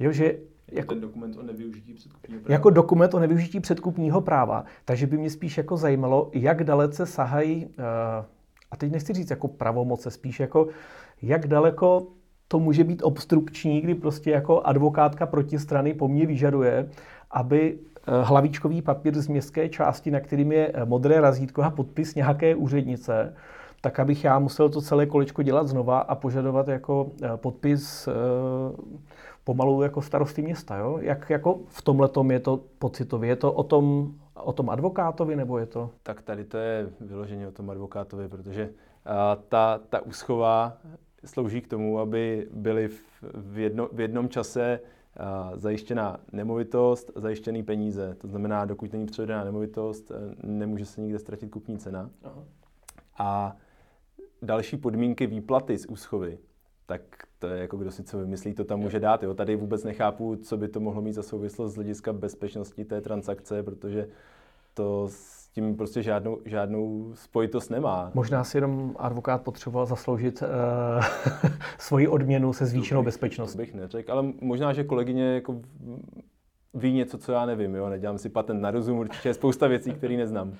Jo, 0.00 0.12
že 0.12 0.34
jako, 0.72 0.94
ten 0.94 1.00
dokument 1.00 1.36
o 1.36 1.42
nevyužití 1.42 1.94
předkupního 1.94 2.40
práva. 2.40 2.52
Jako 2.52 2.70
dokument 2.70 3.14
o 3.14 3.18
nevyužití 3.18 3.60
předkupního 3.60 4.20
práva. 4.20 4.64
Takže 4.84 5.06
by 5.06 5.16
mě 5.16 5.30
spíš 5.30 5.58
jako 5.58 5.76
zajímalo, 5.76 6.30
jak 6.32 6.64
dalece 6.64 7.06
sahají 7.06 7.66
uh, 7.66 7.72
a 8.74 8.76
teď 8.76 8.92
nechci 8.92 9.12
říct 9.12 9.30
jako 9.30 9.48
pravomoce, 9.48 10.10
spíš 10.10 10.40
jako 10.40 10.66
jak 11.22 11.46
daleko 11.46 12.06
to 12.48 12.58
může 12.58 12.84
být 12.84 13.02
obstrukční, 13.02 13.80
kdy 13.80 13.94
prostě 13.94 14.30
jako 14.30 14.60
advokátka 14.60 15.26
protistrany 15.26 15.94
po 15.94 16.08
mně 16.08 16.26
vyžaduje, 16.26 16.88
aby 17.30 17.78
eh, 17.78 18.22
hlavičkový 18.22 18.82
papír 18.82 19.20
z 19.20 19.28
městské 19.28 19.68
části, 19.68 20.10
na 20.10 20.20
kterým 20.20 20.52
je 20.52 20.70
eh, 20.74 20.84
modré 20.84 21.20
razítko 21.20 21.62
a 21.62 21.70
podpis 21.70 22.14
nějaké 22.14 22.54
úřednice, 22.54 23.34
tak 23.80 24.00
abych 24.00 24.24
já 24.24 24.38
musel 24.38 24.68
to 24.68 24.80
celé 24.80 25.06
kolečko 25.06 25.42
dělat 25.42 25.68
znova 25.68 25.98
a 25.98 26.14
požadovat 26.14 26.68
jako 26.68 27.10
eh, 27.22 27.36
podpis 27.36 28.08
pomalu 29.44 29.82
jako 29.82 30.02
starosty 30.02 30.42
města. 30.42 30.76
Jo? 30.76 30.98
Jak 31.00 31.30
jako 31.30 31.60
v 31.68 31.82
tomhle 31.82 32.08
je 32.30 32.40
to 32.40 32.60
pocitově? 32.78 33.30
Je 33.30 33.36
to 33.36 33.52
o 33.52 33.62
tom 33.62 34.14
o 34.34 34.52
tom 34.52 34.70
advokátovi, 34.70 35.36
nebo 35.36 35.58
je 35.58 35.66
to? 35.66 35.90
Tak 36.02 36.22
tady 36.22 36.44
to 36.44 36.58
je 36.58 36.90
vyloženě 37.00 37.48
o 37.48 37.52
tom 37.52 37.70
advokátovi, 37.70 38.28
protože 38.28 38.70
a, 39.04 39.36
ta, 39.36 39.80
ta 39.88 40.00
úschova 40.00 40.76
slouží 41.24 41.60
k 41.60 41.68
tomu, 41.68 41.98
aby 41.98 42.48
byly 42.52 42.88
v, 42.88 43.02
v, 43.34 43.58
jedno, 43.58 43.88
v 43.92 44.00
jednom 44.00 44.28
čase 44.28 44.80
a, 45.16 45.50
zajištěná 45.54 46.20
nemovitost, 46.32 47.10
zajištěný 47.14 47.62
peníze. 47.62 48.14
To 48.20 48.28
znamená, 48.28 48.64
dokud 48.64 48.92
není 48.92 49.06
převedená 49.06 49.44
nemovitost, 49.44 50.10
e, 50.10 50.14
nemůže 50.46 50.84
se 50.84 51.00
nikde 51.00 51.18
ztratit 51.18 51.50
kupní 51.50 51.78
cena. 51.78 52.10
Aha. 52.24 52.44
A 53.18 53.56
další 54.42 54.76
podmínky 54.76 55.26
výplaty 55.26 55.78
z 55.78 55.86
úschovy, 55.86 56.38
tak 56.86 57.00
to 57.38 57.46
je 57.46 57.60
jako 57.60 57.76
kdo 57.76 57.90
si 57.90 58.04
co 58.04 58.18
vymyslí, 58.18 58.54
to 58.54 58.64
tam 58.64 58.80
může 58.80 59.00
dát. 59.00 59.22
Jo. 59.22 59.34
Tady 59.34 59.56
vůbec 59.56 59.84
nechápu, 59.84 60.36
co 60.36 60.56
by 60.56 60.68
to 60.68 60.80
mohlo 60.80 61.02
mít 61.02 61.12
za 61.12 61.22
souvislost 61.22 61.72
z 61.72 61.74
hlediska 61.74 62.12
bezpečnosti 62.12 62.84
té 62.84 63.00
transakce, 63.00 63.62
protože 63.62 64.08
to 64.74 65.08
s 65.10 65.48
tím 65.48 65.76
prostě 65.76 66.02
žádnou, 66.02 66.38
žádnou 66.44 67.12
spojitost 67.14 67.70
nemá. 67.70 68.10
Možná 68.14 68.44
si 68.44 68.56
jenom 68.56 68.96
advokát 68.98 69.42
potřeboval 69.42 69.86
zasloužit 69.86 70.42
uh, 70.42 71.50
svoji 71.78 72.08
odměnu 72.08 72.52
se 72.52 72.66
zvýšenou 72.66 73.02
bezpečností. 73.02 73.56
To 73.56 73.62
bych 73.62 73.74
neřekl, 73.74 74.12
ale 74.12 74.24
možná, 74.40 74.72
že 74.72 74.84
kolegyně 74.84 75.34
jako 75.34 75.60
ví 76.74 76.92
něco, 76.92 77.18
co 77.18 77.32
já 77.32 77.46
nevím. 77.46 77.74
Jo? 77.74 77.88
Nedělám 77.88 78.18
si 78.18 78.28
patent 78.28 78.60
na 78.60 78.70
rozum, 78.70 78.98
určitě 78.98 79.28
je 79.28 79.34
spousta 79.34 79.66
věcí, 79.66 79.92
které 79.92 80.16
neznám. 80.16 80.54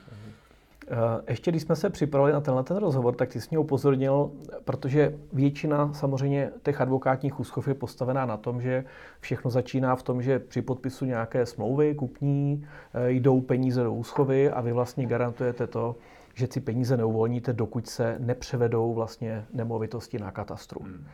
Eh, 0.89 0.97
ještě 1.29 1.51
když 1.51 1.63
jsme 1.63 1.77
se 1.77 1.91
připravili 1.91 2.33
na 2.33 2.41
tenhle 2.41 2.65
ten 2.65 2.77
rozhovor, 2.77 3.15
tak 3.15 3.29
ty 3.29 3.41
jsi 3.41 3.49
mě 3.51 3.59
upozornil, 3.59 4.31
protože 4.65 5.15
většina 5.33 5.93
samozřejmě 5.93 6.51
těch 6.63 6.81
advokátních 6.81 7.41
úschov 7.41 7.69
je 7.69 7.75
postavená 7.75 8.27
na 8.27 8.37
tom, 8.37 8.61
že 8.61 8.85
všechno 9.21 9.51
začíná 9.51 9.97
v 9.97 10.03
tom, 10.03 10.23
že 10.23 10.39
při 10.39 10.63
podpisu 10.63 11.05
nějaké 11.05 11.47
smlouvy 11.47 11.95
kupní 11.95 12.67
eh, 12.95 13.11
jdou 13.11 13.41
peníze 13.41 13.83
do 13.83 13.93
úschovy 13.93 14.51
a 14.51 14.61
vy 14.61 14.73
vlastně 14.73 15.07
garantujete 15.07 15.67
to, 15.67 15.97
že 16.35 16.49
si 16.51 16.61
peníze 16.61 16.97
neuvolníte, 16.97 17.53
dokud 17.53 17.87
se 17.87 18.17
nepřevedou 18.19 18.95
vlastně 18.95 19.47
nemovitosti 19.53 20.19
na 20.19 20.31
katastru. 20.31 20.81
Hmm. 20.83 21.07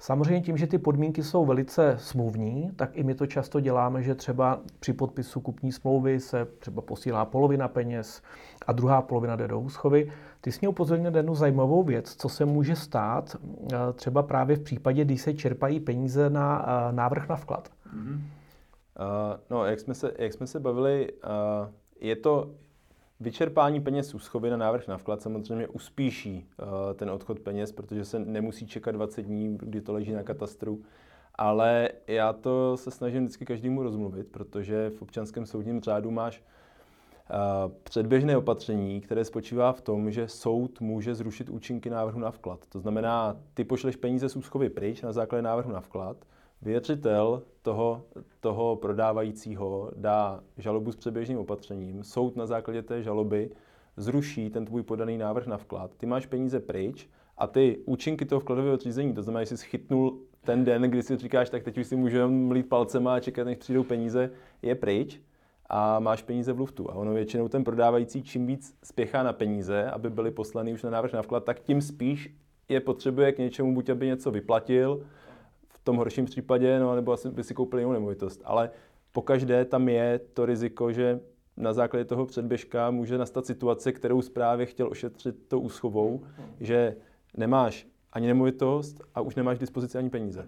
Samozřejmě 0.00 0.40
tím, 0.40 0.56
že 0.56 0.66
ty 0.66 0.78
podmínky 0.78 1.22
jsou 1.22 1.44
velice 1.44 1.96
smluvní, 1.98 2.70
tak 2.76 2.96
i 2.96 3.02
my 3.02 3.14
to 3.14 3.26
často 3.26 3.60
děláme, 3.60 4.02
že 4.02 4.14
třeba 4.14 4.60
při 4.80 4.92
podpisu 4.92 5.40
kupní 5.40 5.72
smlouvy 5.72 6.20
se 6.20 6.46
třeba 6.58 6.82
posílá 6.82 7.24
polovina 7.24 7.68
peněz 7.68 8.22
a 8.66 8.72
druhá 8.72 9.02
polovina 9.02 9.36
jde 9.36 9.48
do 9.48 9.60
úschovy. 9.60 10.12
Ty 10.40 10.52
jsi 10.52 10.58
mě 10.60 10.68
upozornil 10.68 11.16
jednu 11.16 11.34
zajímavou 11.34 11.82
věc, 11.82 12.16
co 12.16 12.28
se 12.28 12.44
může 12.44 12.76
stát 12.76 13.36
eh, 13.72 13.76
třeba 13.92 14.22
právě 14.22 14.56
v 14.56 14.60
případě, 14.60 15.04
kdy 15.04 15.18
se 15.18 15.34
čerpají 15.34 15.80
peníze 15.80 16.30
na 16.30 16.66
eh, 16.66 16.92
návrh 16.92 17.28
na 17.28 17.36
vklad. 17.36 17.70
Mm-hmm. 17.94 18.20
Uh, 18.98 19.40
no, 19.50 19.64
jak 19.64 19.80
jsme 19.80 19.94
se, 19.94 20.12
jak 20.18 20.32
jsme 20.32 20.46
se 20.46 20.60
bavili, 20.60 21.12
uh, 21.12 21.68
je 22.00 22.16
to 22.16 22.50
Vyčerpání 23.20 23.80
peněz 23.80 24.14
úschovy 24.14 24.50
na 24.50 24.56
návrh 24.56 24.88
na 24.88 24.98
vklad 24.98 25.22
samozřejmě 25.22 25.68
uspíší 25.68 26.46
uh, 26.62 26.68
ten 26.94 27.10
odchod 27.10 27.40
peněz, 27.40 27.72
protože 27.72 28.04
se 28.04 28.18
nemusí 28.18 28.66
čekat 28.66 28.90
20 28.90 29.22
dní, 29.22 29.58
kdy 29.58 29.80
to 29.80 29.92
leží 29.92 30.12
na 30.12 30.22
katastru. 30.22 30.82
Ale 31.34 31.88
já 32.06 32.32
to 32.32 32.76
se 32.76 32.90
snažím 32.90 33.24
vždycky 33.24 33.44
každému 33.44 33.82
rozmluvit, 33.82 34.26
protože 34.26 34.90
v 34.90 35.02
občanském 35.02 35.46
soudním 35.46 35.80
řádu 35.80 36.10
máš 36.10 36.42
uh, 36.42 37.72
předběžné 37.82 38.36
opatření, 38.36 39.00
které 39.00 39.24
spočívá 39.24 39.72
v 39.72 39.80
tom, 39.80 40.10
že 40.10 40.28
soud 40.28 40.80
může 40.80 41.14
zrušit 41.14 41.48
účinky 41.48 41.90
návrhu 41.90 42.20
na 42.20 42.30
vklad. 42.30 42.66
To 42.68 42.80
znamená, 42.80 43.36
ty 43.54 43.64
pošleš 43.64 43.96
peníze 43.96 44.28
z 44.28 44.36
úschovy 44.36 44.70
pryč 44.70 45.02
na 45.02 45.12
základě 45.12 45.42
návrhu 45.42 45.72
na 45.72 45.80
vklad, 45.80 46.16
Věřitel 46.62 47.42
toho, 47.62 48.04
toho 48.40 48.76
prodávajícího 48.76 49.90
dá 49.96 50.40
žalobu 50.56 50.92
s 50.92 50.96
předběžným 50.96 51.38
opatřením, 51.38 52.04
soud 52.04 52.36
na 52.36 52.46
základě 52.46 52.82
té 52.82 53.02
žaloby 53.02 53.50
zruší 53.96 54.50
ten 54.50 54.64
tvůj 54.64 54.82
podaný 54.82 55.18
návrh 55.18 55.46
na 55.46 55.56
vklad, 55.56 55.90
ty 55.96 56.06
máš 56.06 56.26
peníze 56.26 56.60
pryč 56.60 57.08
a 57.38 57.46
ty 57.46 57.78
účinky 57.84 58.24
toho 58.24 58.40
vkladového 58.40 58.76
řízení, 58.76 59.14
to 59.14 59.22
znamená, 59.22 59.44
že 59.44 59.56
jsi 59.56 59.66
chytnul 59.66 60.18
ten 60.40 60.64
den, 60.64 60.82
kdy 60.82 61.02
si 61.02 61.16
říkáš, 61.16 61.50
tak 61.50 61.62
teď 61.62 61.78
už 61.78 61.86
si 61.86 61.96
můžeme 61.96 62.26
mlít 62.26 62.68
palcema 62.68 63.14
a 63.14 63.20
čekat, 63.20 63.44
než 63.44 63.56
přijdou 63.58 63.82
peníze, 63.82 64.30
je 64.62 64.74
pryč 64.74 65.20
a 65.66 66.00
máš 66.00 66.22
peníze 66.22 66.52
v 66.52 66.60
luftu. 66.60 66.90
A 66.90 66.94
ono 66.94 67.14
většinou 67.14 67.48
ten 67.48 67.64
prodávající 67.64 68.22
čím 68.22 68.46
víc 68.46 68.74
spěchá 68.84 69.22
na 69.22 69.32
peníze, 69.32 69.90
aby 69.90 70.10
byly 70.10 70.30
poslany 70.30 70.72
už 70.72 70.82
na 70.82 70.90
návrh 70.90 71.12
na 71.12 71.22
vklad, 71.22 71.44
tak 71.44 71.60
tím 71.60 71.82
spíš 71.82 72.34
je 72.68 72.80
potřebuje 72.80 73.32
k 73.32 73.38
něčemu, 73.38 73.74
buď 73.74 73.88
aby 73.88 74.06
něco 74.06 74.30
vyplatil, 74.30 75.02
v 75.80 75.84
tom 75.84 75.96
horším 75.96 76.24
případě, 76.24 76.80
no, 76.80 76.94
nebo 76.94 77.12
asi 77.12 77.30
by 77.30 77.44
si 77.44 77.54
koupil 77.54 77.78
jinou 77.78 77.92
nemovitost. 77.92 78.42
Ale 78.44 78.70
pokaždé 79.12 79.64
tam 79.64 79.88
je 79.88 80.18
to 80.18 80.46
riziko, 80.46 80.92
že 80.92 81.20
na 81.56 81.72
základě 81.72 82.04
toho 82.04 82.26
předběžka 82.26 82.90
může 82.90 83.18
nastat 83.18 83.46
situace, 83.46 83.92
kterou 83.92 84.22
zprávě 84.22 84.66
chtěl 84.66 84.88
ošetřit 84.90 85.48
tou 85.48 85.60
úschovou, 85.60 86.22
že 86.60 86.96
nemáš 87.36 87.86
ani 88.12 88.26
nemovitost 88.26 89.00
a 89.14 89.20
už 89.20 89.34
nemáš 89.34 89.56
k 89.56 89.60
dispozici 89.60 89.98
ani 89.98 90.10
peníze. 90.10 90.46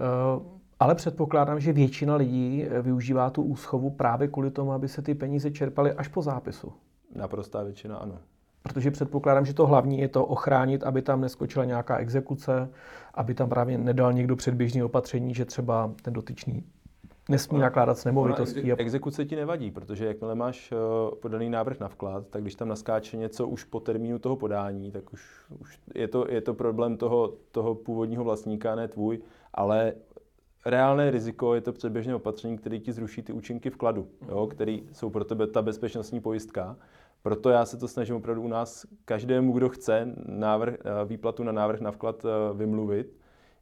Uh, 0.00 0.42
ale 0.80 0.94
předpokládám, 0.94 1.60
že 1.60 1.72
většina 1.72 2.16
lidí 2.16 2.64
využívá 2.82 3.30
tu 3.30 3.42
úschovu 3.42 3.90
právě 3.90 4.28
kvůli 4.28 4.50
tomu, 4.50 4.72
aby 4.72 4.88
se 4.88 5.02
ty 5.02 5.14
peníze 5.14 5.50
čerpaly 5.50 5.92
až 5.92 6.08
po 6.08 6.22
zápisu. 6.22 6.72
Naprostá 7.14 7.62
většina 7.62 7.96
ano. 7.96 8.18
Protože 8.66 8.90
předpokládám, 8.90 9.44
že 9.44 9.54
to 9.54 9.66
hlavní 9.66 9.98
je 9.98 10.08
to 10.08 10.26
ochránit, 10.26 10.84
aby 10.84 11.02
tam 11.02 11.20
neskočila 11.20 11.64
nějaká 11.64 11.96
exekuce, 11.96 12.70
aby 13.14 13.34
tam 13.34 13.48
právě 13.48 13.78
nedal 13.78 14.12
někdo 14.12 14.36
předběžné 14.36 14.84
opatření, 14.84 15.34
že 15.34 15.44
třeba 15.44 15.92
ten 16.02 16.12
dotyčný 16.12 16.64
nesmí 17.28 17.58
nakládat 17.58 17.98
s 17.98 18.04
nemovitostí. 18.04 18.72
Exekuce 18.72 19.24
ti 19.24 19.36
nevadí, 19.36 19.70
protože 19.70 20.06
jakmile 20.06 20.34
máš 20.34 20.72
eh, 20.72 20.76
podaný 21.16 21.50
návrh 21.50 21.80
na 21.80 21.88
vklad, 21.88 22.26
tak 22.30 22.42
když 22.42 22.54
tam 22.54 22.68
naskáče 22.68 23.16
něco 23.16 23.48
už 23.48 23.64
po 23.64 23.80
termínu 23.80 24.18
toho 24.18 24.36
podání, 24.36 24.90
tak 24.90 25.12
už, 25.12 25.22
už 25.60 25.78
je, 25.94 26.08
to, 26.08 26.26
je 26.28 26.40
to 26.40 26.54
problém 26.54 26.96
toho, 26.96 27.32
toho 27.50 27.74
původního 27.74 28.24
vlastníka, 28.24 28.74
ne 28.74 28.88
tvůj, 28.88 29.18
ale 29.54 29.92
reálné 30.66 31.10
riziko 31.10 31.54
je 31.54 31.60
to 31.60 31.72
předběžné 31.72 32.14
opatření, 32.14 32.58
které 32.58 32.78
ti 32.78 32.92
zruší 32.92 33.22
ty 33.22 33.32
účinky 33.32 33.70
vkladu, 33.70 34.06
jo, 34.28 34.46
které 34.46 34.78
jsou 34.92 35.10
pro 35.10 35.24
tebe 35.24 35.46
ta 35.46 35.62
bezpečnostní 35.62 36.20
pojistka. 36.20 36.76
Proto 37.26 37.50
já 37.50 37.64
se 37.64 37.76
to 37.76 37.88
snažím 37.88 38.16
opravdu 38.16 38.42
u 38.42 38.48
nás 38.48 38.86
každému, 39.04 39.52
kdo 39.52 39.68
chce 39.68 40.14
návrh, 40.26 40.74
eh, 40.74 41.04
výplatu 41.04 41.42
na 41.42 41.52
návrh 41.52 41.80
na 41.80 41.90
vklad 41.90 42.24
eh, 42.24 42.28
vymluvit, 42.54 43.16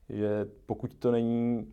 že 0.09 0.47
pokud 0.67 0.95
to 0.95 1.11
není 1.11 1.73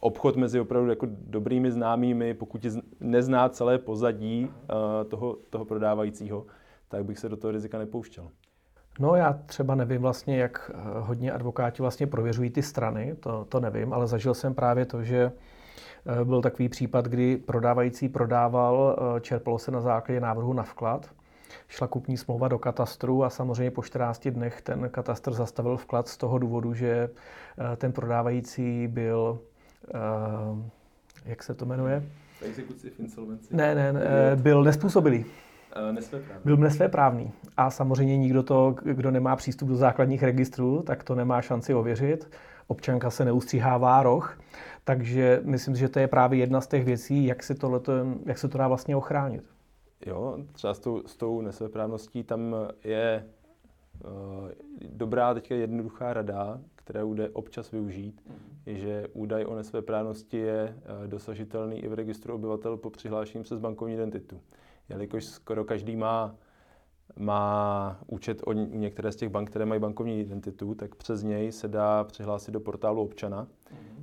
obchod 0.00 0.36
mezi 0.36 0.60
opravdu 0.60 0.90
jako 0.90 1.06
dobrými 1.10 1.70
známými, 1.72 2.34
pokud 2.34 2.66
nezná 3.00 3.48
celé 3.48 3.78
pozadí 3.78 4.48
uh, 4.48 5.08
toho, 5.08 5.38
toho 5.50 5.64
prodávajícího, 5.64 6.46
tak 6.88 7.04
bych 7.04 7.18
se 7.18 7.28
do 7.28 7.36
toho 7.36 7.52
rizika 7.52 7.78
nepouštěl. 7.78 8.28
No 9.00 9.14
já 9.14 9.32
třeba 9.32 9.74
nevím 9.74 10.02
vlastně, 10.02 10.38
jak 10.38 10.70
eh, 10.74 10.78
hodně 11.00 11.32
advokáti 11.32 11.82
vlastně 11.82 12.06
prověřují 12.06 12.50
ty 12.50 12.62
strany, 12.62 13.14
to, 13.20 13.44
to 13.44 13.60
nevím, 13.60 13.92
ale 13.92 14.06
zažil 14.06 14.34
jsem 14.34 14.54
právě 14.54 14.86
to, 14.86 15.02
že 15.02 15.32
eh, 16.06 16.24
byl 16.24 16.42
takový 16.42 16.68
případ, 16.68 17.04
kdy 17.04 17.36
prodávající 17.36 18.08
prodával, 18.08 18.96
čerpalo 19.20 19.58
se 19.58 19.70
na 19.70 19.80
základě 19.80 20.20
návrhu 20.20 20.52
na 20.52 20.62
vklad, 20.62 21.10
šla 21.68 21.86
kupní 21.86 22.16
smlouva 22.16 22.48
do 22.48 22.58
katastru 22.58 23.24
a 23.24 23.30
samozřejmě 23.30 23.70
po 23.70 23.82
14 23.82 24.28
dnech 24.28 24.62
ten 24.62 24.88
katastr 24.90 25.32
zastavil 25.32 25.76
vklad 25.76 26.08
z 26.08 26.16
toho 26.16 26.38
důvodu, 26.38 26.74
že 26.74 27.10
ten 27.76 27.92
prodávající 27.92 28.88
byl 28.88 29.38
uh, 29.94 30.58
jak 31.26 31.42
se 31.42 31.54
to 31.54 31.66
jmenuje? 31.66 32.02
Exekuci 32.42 32.90
v 32.90 33.00
insolvenci? 33.00 33.56
Ne, 33.56 33.74
ne, 33.74 33.92
ne 33.92 34.02
byl 34.36 34.64
nespůsobilý. 34.64 35.24
Uh, 35.88 35.92
nesvéprávný. 35.92 36.42
Byl 36.44 36.56
nesvéprávný. 36.56 37.32
A 37.56 37.70
samozřejmě 37.70 38.16
nikdo 38.16 38.42
to, 38.42 38.74
kdo 38.82 39.10
nemá 39.10 39.36
přístup 39.36 39.68
do 39.68 39.76
základních 39.76 40.22
registrů, 40.22 40.82
tak 40.82 41.04
to 41.04 41.14
nemá 41.14 41.42
šanci 41.42 41.74
ověřit. 41.74 42.30
Občanka 42.66 43.10
se 43.10 43.24
neustříhává 43.24 44.02
roh. 44.02 44.38
Takže 44.84 45.40
myslím, 45.44 45.76
že 45.76 45.88
to 45.88 45.98
je 45.98 46.08
právě 46.08 46.38
jedna 46.38 46.60
z 46.60 46.66
těch 46.66 46.84
věcí, 46.84 47.26
jak 47.26 47.42
se, 47.42 47.54
tohleto, 47.54 47.92
jak 48.26 48.38
se 48.38 48.48
to 48.48 48.58
dá 48.58 48.68
vlastně 48.68 48.96
ochránit. 48.96 49.44
Jo, 50.06 50.38
třeba 50.52 50.74
s 50.74 50.78
tou, 50.78 51.02
s 51.06 51.16
tou 51.16 51.40
nesvéprávností 51.40 52.24
tam 52.24 52.56
je 52.84 53.28
uh, 54.04 54.10
dobrá 54.90 55.34
teďka 55.34 55.54
jednoduchá 55.54 56.12
rada, 56.12 56.60
kterou 56.86 57.14
jde 57.14 57.30
občas 57.30 57.70
využít, 57.70 58.22
je, 58.66 58.76
že 58.78 59.06
údaj 59.12 59.44
o 59.44 59.54
nesvéprávnosti 59.54 60.36
je 60.36 60.76
eh, 60.76 61.08
dosažitelný 61.08 61.78
i 61.84 61.88
v 61.88 61.94
registru 61.94 62.34
obyvatel 62.34 62.76
po 62.76 62.90
přihlášení 62.90 63.44
přes 63.44 63.58
bankovní 63.58 63.94
identitu. 63.94 64.40
Jelikož 64.88 65.24
skoro 65.24 65.64
každý 65.64 65.96
má, 65.96 66.34
má 67.18 68.00
účet 68.06 68.42
o 68.46 68.52
některé 68.52 69.12
z 69.12 69.16
těch 69.16 69.28
bank, 69.28 69.50
které 69.50 69.66
mají 69.66 69.80
bankovní 69.80 70.20
identitu, 70.20 70.74
tak 70.74 70.94
přes 70.94 71.22
něj 71.22 71.52
se 71.52 71.68
dá 71.68 72.04
přihlásit 72.04 72.50
do 72.50 72.60
portálu 72.60 73.02
občana, 73.02 73.46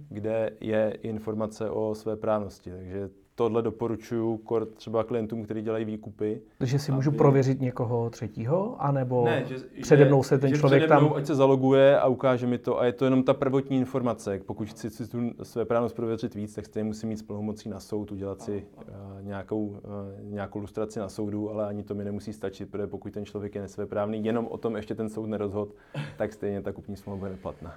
kde 0.10 0.52
je 0.60 0.98
informace 1.02 1.70
o 1.70 1.96
své 1.96 2.15
právnosti. 2.15 2.72
Takže 2.72 3.10
tohle 3.36 3.62
doporučuju 3.62 4.41
třeba 4.76 5.04
klientům, 5.04 5.43
kteří 5.43 5.62
dělají 5.62 5.86
výkupy. 5.86 6.41
Takže 6.58 6.80
si 6.80 6.91
můžu 6.91 7.12
prověřit 7.12 7.62
někoho 7.62 8.10
třetího, 8.10 8.76
anebo 8.80 9.26
ne, 9.26 9.43
že, 9.48 9.56
přede 9.82 10.06
mnou 10.06 10.24
se 10.24 10.38
ten 10.38 10.50
že 10.50 10.58
člověk 10.58 10.84
přede 10.84 11.00
mnou, 11.00 11.10
tam... 11.10 11.17
ať 11.17 11.26
se 11.26 11.36
zaloguje 11.36 12.00
a 12.00 12.08
ukáže 12.08 12.48
mi 12.48 12.58
to 12.58 12.80
a 12.80 12.86
je 12.86 12.91
to 12.91 13.06
jenom 13.06 13.24
ta 13.24 13.34
prvotní 13.34 13.78
informace. 13.78 14.39
Pokud 14.46 14.67
chci 14.67 14.89
si 14.89 15.08
tu 15.08 15.32
své 15.43 15.65
právnost 15.65 15.96
prověřit 15.96 16.36
víc, 16.36 16.56
tak 16.56 16.65
stejně 16.65 16.88
musím 16.88 17.10
mít 17.10 17.17
spolumocí 17.17 17.69
na 17.69 17.80
soud, 17.80 18.12
udělat 18.12 18.41
si 18.41 18.65
uh, 18.78 18.93
nějakou, 19.22 19.65
uh, 19.65 19.80
nějakou 20.24 20.60
lustraci 20.60 21.00
na 21.00 21.10
soudu, 21.10 21.50
ale 21.50 21.67
ani 21.67 21.84
to 21.84 21.96
mi 21.96 22.04
nemusí 22.04 22.34
stačit, 22.34 22.72
protože 22.72 22.88
pokud 22.88 23.13
ten 23.13 23.26
člověk 23.26 23.56
je 23.56 23.62
nesvéprávný, 23.62 24.26
jenom 24.26 24.48
o 24.48 24.58
tom 24.58 24.76
ještě 24.76 24.96
ten 24.96 25.10
soud 25.10 25.26
nerozhod, 25.26 25.69
tak 26.17 26.34
stejně 26.34 26.62
ta 26.62 26.72
kupní 26.72 26.96
smlouva 26.96 27.19
bude 27.19 27.32
neplatná. 27.32 27.74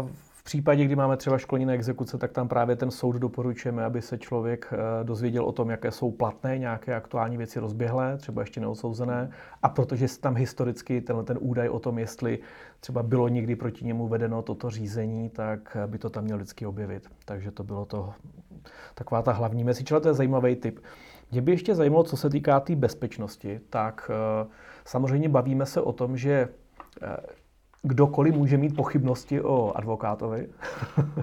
Uh, 0.00 0.08
případě, 0.48 0.84
kdy 0.84 0.96
máme 0.96 1.16
třeba 1.16 1.38
školní 1.38 1.64
na 1.64 1.72
exekuce, 1.72 2.18
tak 2.18 2.32
tam 2.32 2.48
právě 2.48 2.76
ten 2.76 2.90
soud 2.90 3.16
doporučujeme, 3.16 3.84
aby 3.84 4.02
se 4.02 4.18
člověk 4.18 4.72
eh, 4.72 5.04
dozvěděl 5.04 5.44
o 5.44 5.52
tom, 5.52 5.70
jaké 5.70 5.90
jsou 5.90 6.10
platné, 6.10 6.58
nějaké 6.58 6.94
aktuální 6.94 7.36
věci 7.36 7.60
rozběhlé, 7.60 8.16
třeba 8.16 8.42
ještě 8.42 8.60
neodsouzené. 8.60 9.30
A 9.62 9.68
protože 9.68 10.06
tam 10.20 10.36
historicky 10.36 11.00
tenhle 11.00 11.24
ten 11.24 11.38
údaj 11.40 11.68
o 11.68 11.78
tom, 11.78 11.98
jestli 11.98 12.38
třeba 12.80 13.02
bylo 13.02 13.28
někdy 13.28 13.56
proti 13.56 13.84
němu 13.84 14.08
vedeno 14.08 14.42
toto 14.42 14.70
řízení, 14.70 15.28
tak 15.28 15.76
by 15.86 15.98
to 15.98 16.10
tam 16.10 16.24
měl 16.24 16.36
vždycky 16.36 16.66
objevit. 16.66 17.08
Takže 17.24 17.50
to 17.50 17.64
bylo 17.64 17.84
to 17.84 18.14
taková 18.94 19.22
ta 19.22 19.32
hlavní 19.32 19.64
message, 19.64 19.94
ale 19.94 20.00
to 20.00 20.08
je 20.08 20.14
zajímavý 20.14 20.56
tip. 20.56 20.80
Mě 21.32 21.42
by 21.42 21.52
ještě 21.52 21.74
zajímalo, 21.74 22.04
co 22.04 22.16
se 22.16 22.30
týká 22.30 22.60
té 22.60 22.66
tý 22.66 22.76
bezpečnosti, 22.76 23.60
tak 23.70 24.10
eh, 24.10 24.46
samozřejmě 24.84 25.28
bavíme 25.28 25.66
se 25.66 25.80
o 25.80 25.92
tom, 25.92 26.16
že 26.16 26.48
eh, 27.02 27.16
kdokoliv 27.82 28.34
může 28.34 28.58
mít 28.58 28.76
pochybnosti 28.76 29.40
o 29.40 29.72
advokátovi. 29.76 30.48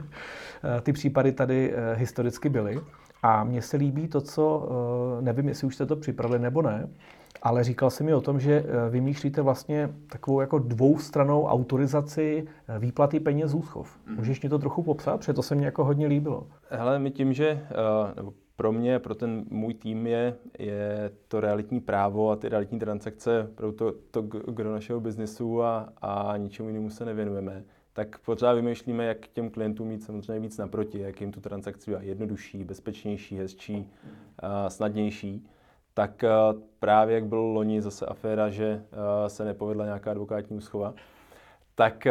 Ty 0.82 0.94
případy 0.94 1.32
tady 1.32 1.74
eh, 1.74 1.96
historicky 1.96 2.50
byly. 2.50 2.80
A 3.24 3.44
mně 3.44 3.62
se 3.62 3.78
líbí 3.78 4.08
to, 4.08 4.22
co, 4.22 4.70
eh, 5.20 5.22
nevím, 5.22 5.48
jestli 5.48 5.68
už 5.68 5.76
jste 5.76 5.86
to 5.86 5.96
připravili 5.96 6.40
nebo 6.40 6.62
ne, 6.62 6.90
ale 7.42 7.64
říkal 7.64 7.90
jsem 7.90 8.06
mi 8.06 8.14
o 8.14 8.22
tom, 8.22 8.40
že 8.40 8.66
eh, 8.68 8.90
vymýšlíte 8.90 9.42
vlastně 9.42 9.90
takovou 10.10 10.42
jako 10.42 10.60
dvoustranou 10.60 11.46
autorizaci 11.46 12.48
výplaty 12.80 13.20
peněz 13.20 13.52
z 13.52 13.54
úschov. 13.54 14.00
Mhm. 14.06 14.18
Můžeš 14.18 14.42
mi 14.42 14.50
to 14.50 14.60
trochu 14.60 14.84
popsat? 14.84 15.18
Protože 15.18 15.34
to 15.34 15.44
se 15.44 15.56
mně 15.56 15.66
jako 15.66 15.84
hodně 15.84 16.08
líbilo. 16.08 16.48
Hele, 16.70 17.00
my 17.00 17.12
tím, 17.12 17.34
že, 17.34 17.68
nebo 18.16 18.34
pro 18.56 18.72
mě, 18.72 19.00
pro 19.00 19.16
ten 19.16 19.46
můj 19.50 19.74
tým 19.74 20.08
je, 20.08 20.36
je 20.60 21.12
to 21.28 21.40
realitní 21.40 21.80
právo 21.80 22.32
a 22.32 22.36
ty 22.36 22.50
realitní 22.50 22.80
transakce 22.80 23.50
pro 23.56 23.72
to, 23.72 23.94
to 24.12 24.22
gro 24.22 24.72
našeho 24.72 25.00
biznesu 25.00 25.64
a, 25.64 25.94
a 26.02 26.38
ničemu 26.38 26.70
jinému 26.70 26.90
se 26.90 27.06
nevěnujeme, 27.06 27.64
tak 27.94 28.20
pořád 28.20 28.54
vymýšlíme, 28.54 29.06
jak 29.06 29.28
těm 29.28 29.50
klientům 29.50 29.88
mít 29.88 30.04
samozřejmě 30.04 30.40
víc 30.40 30.58
naproti, 30.58 31.00
jak 31.00 31.22
jim 31.22 31.32
tu 31.32 31.42
transakci 31.42 31.92
být 31.92 32.04
jednodušší, 32.04 32.64
bezpečnější, 32.64 33.38
hezčí, 33.38 33.92
a 34.40 34.70
snadnější. 34.70 35.48
Tak 35.94 36.24
právě 36.80 37.16
jak 37.16 37.26
byl 37.26 37.40
loni 37.40 37.82
zase 37.82 38.06
aféra, 38.06 38.50
že 38.50 38.84
se 39.28 39.46
nepovedla 39.46 39.86
nějaká 39.86 40.12
advokátní 40.12 40.58
úschova, 40.58 40.94
tak, 41.76 42.08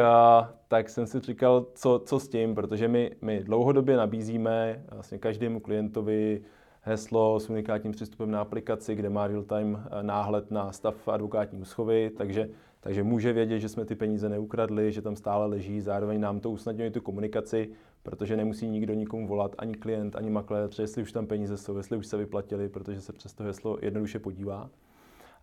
tak 0.69 0.89
jsem 0.89 1.07
si 1.07 1.21
říkal, 1.21 1.67
co, 1.75 2.03
co 2.05 2.21
s 2.21 2.29
tím, 2.29 2.55
protože 2.55 2.89
my, 2.89 3.11
my 3.23 3.45
dlouhodobě 3.45 3.97
nabízíme 3.97 4.85
vlastně 4.91 5.19
každému 5.19 5.61
klientovi 5.61 6.43
heslo 6.83 7.41
s 7.41 7.51
unikátním 7.51 7.93
přístupem 7.93 8.31
na 8.31 8.41
aplikaci, 8.41 8.95
kde 8.95 9.11
má 9.11 9.27
real-time 9.27 9.89
náhled 10.03 10.51
na 10.51 10.73
stav 10.73 11.09
advokátní 11.09 11.59
úschovy, 11.59 12.11
takže, 12.17 12.49
takže 12.81 13.03
může 13.03 13.33
vědět, 13.33 13.61
že 13.61 13.69
jsme 13.69 13.85
ty 13.85 13.95
peníze 13.95 14.29
neukradli, 14.29 14.93
že 14.93 15.03
tam 15.03 15.17
stále 15.17 15.47
leží, 15.47 15.81
zároveň 15.81 16.21
nám 16.21 16.41
to 16.41 16.51
usnadňuje 16.51 16.91
tu 16.91 17.01
komunikaci, 17.01 17.71
protože 18.03 18.37
nemusí 18.37 18.69
nikdo 18.69 18.95
nikomu 18.95 19.27
volat, 19.27 19.55
ani 19.59 19.75
klient, 19.75 20.17
ani 20.17 20.31
makléř, 20.31 20.79
jestli 20.79 21.03
už 21.03 21.13
tam 21.13 21.27
peníze 21.27 21.57
jsou, 21.57 21.77
jestli 21.77 21.97
už 21.97 22.07
se 22.07 22.17
vyplatili, 22.17 22.69
protože 22.69 23.01
se 23.01 23.13
přes 23.13 23.35
to 23.35 23.45
heslo 23.45 23.79
jednoduše 23.83 24.19
podívá 24.19 24.71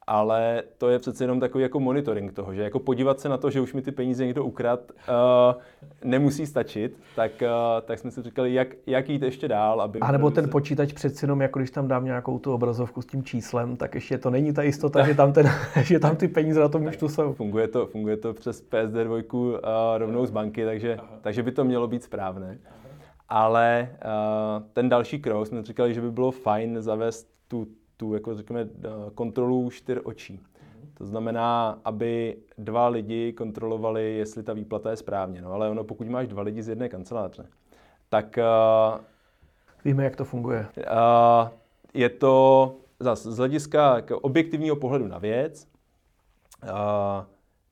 ale 0.07 0.63
to 0.77 0.89
je 0.89 0.99
přece 0.99 1.23
jenom 1.23 1.39
takový 1.39 1.61
jako 1.61 1.79
monitoring 1.79 2.33
toho, 2.33 2.53
že 2.53 2.61
jako 2.61 2.79
podívat 2.79 3.19
se 3.19 3.29
na 3.29 3.37
to, 3.37 3.49
že 3.49 3.61
už 3.61 3.73
mi 3.73 3.81
ty 3.81 3.91
peníze 3.91 4.25
někdo 4.25 4.45
ukrad, 4.45 4.91
uh, 4.91 5.61
nemusí 6.03 6.45
stačit, 6.45 6.97
tak, 7.15 7.31
uh, 7.41 7.47
tak 7.81 7.99
jsme 7.99 8.11
si 8.11 8.21
říkali, 8.21 8.53
jak, 8.53 8.67
jak 8.87 9.09
jít 9.09 9.21
ještě 9.21 9.47
dál. 9.47 9.81
Aby 9.81 9.99
a 9.99 10.11
nebo 10.11 10.31
ten 10.31 10.45
se... 10.45 10.51
počítač 10.51 10.93
přeci 10.93 11.25
jenom, 11.25 11.41
jako 11.41 11.59
když 11.59 11.71
tam 11.71 11.87
dám 11.87 12.05
nějakou 12.05 12.39
tu 12.39 12.53
obrazovku 12.53 13.01
s 13.01 13.05
tím 13.05 13.23
číslem, 13.23 13.77
tak 13.77 13.95
ještě 13.95 14.17
to 14.17 14.29
není 14.29 14.53
ta 14.53 14.63
jistota, 14.63 15.07
že 15.07 15.15
tam, 15.15 15.33
ten, 15.33 15.51
že 15.83 15.99
tam 15.99 16.15
ty 16.15 16.27
peníze 16.27 16.59
na 16.59 16.67
tom 16.67 16.85
účtu 16.85 17.09
jsou. 17.09 17.33
Funguje 17.33 17.67
to, 17.67 17.85
funguje 17.85 18.17
to 18.17 18.33
přes 18.33 18.69
PSD2 18.69 19.23
uh, 19.33 19.57
rovnou 19.97 20.25
z 20.25 20.31
banky, 20.31 20.65
takže, 20.65 20.97
takže 21.21 21.43
by 21.43 21.51
to 21.51 21.63
mělo 21.63 21.87
být 21.87 22.03
správné. 22.03 22.57
ale 23.29 23.89
uh, 23.91 24.63
ten 24.73 24.89
další 24.89 25.19
krok 25.19 25.47
jsme 25.47 25.63
říkali, 25.63 25.93
že 25.93 26.01
by 26.01 26.11
bylo 26.11 26.31
fajn 26.31 26.81
zavést 26.81 27.27
tu, 27.47 27.67
tu 28.01 28.13
jako 28.13 28.35
řekněme, 28.35 28.69
kontrolu 29.15 29.69
čtyř 29.69 29.99
očí. 30.03 30.39
To 30.93 31.05
znamená, 31.05 31.79
aby 31.85 32.37
dva 32.57 32.87
lidi 32.87 33.33
kontrolovali, 33.33 34.17
jestli 34.17 34.43
ta 34.43 34.53
výplata 34.53 34.89
je 34.89 34.95
správně. 34.95 35.41
No 35.41 35.53
ale 35.53 35.69
ono, 35.69 35.83
pokud 35.83 36.07
máš 36.07 36.27
dva 36.27 36.41
lidi 36.41 36.63
z 36.63 36.69
jedné 36.69 36.89
kanceláře, 36.89 37.45
tak... 38.09 38.39
Uh, 38.93 38.99
Víme, 39.85 40.03
jak 40.03 40.15
to 40.15 40.25
funguje. 40.25 40.67
Uh, 40.77 41.49
je 41.93 42.09
to 42.09 42.75
zase 42.99 43.31
z 43.31 43.37
hlediska 43.37 43.95
jako 43.95 44.19
objektivního 44.19 44.75
pohledu 44.75 45.07
na 45.07 45.17
věc, 45.17 45.67
uh, 46.63 46.69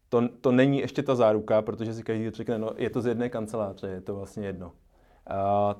to, 0.09 0.29
to 0.41 0.51
není 0.51 0.79
ještě 0.79 1.03
ta 1.03 1.15
záruka, 1.15 1.61
protože 1.61 1.93
si 1.93 2.03
každý 2.03 2.29
řekne, 2.29 2.57
no 2.57 2.71
je 2.77 2.89
to 2.89 3.01
z 3.01 3.05
jedné 3.05 3.29
kanceláře, 3.29 3.87
je 3.87 4.01
to 4.01 4.15
vlastně 4.15 4.45
jedno. 4.45 4.67
Uh, 4.67 4.73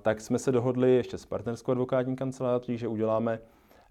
tak 0.02 0.22
jsme 0.22 0.40
se 0.40 0.52
dohodli 0.52 0.96
ještě 0.96 1.18
s 1.18 1.26
partnerskou 1.26 1.72
advokátní 1.72 2.16
kanceláří, 2.16 2.78
že 2.78 2.88
uděláme 2.88 3.40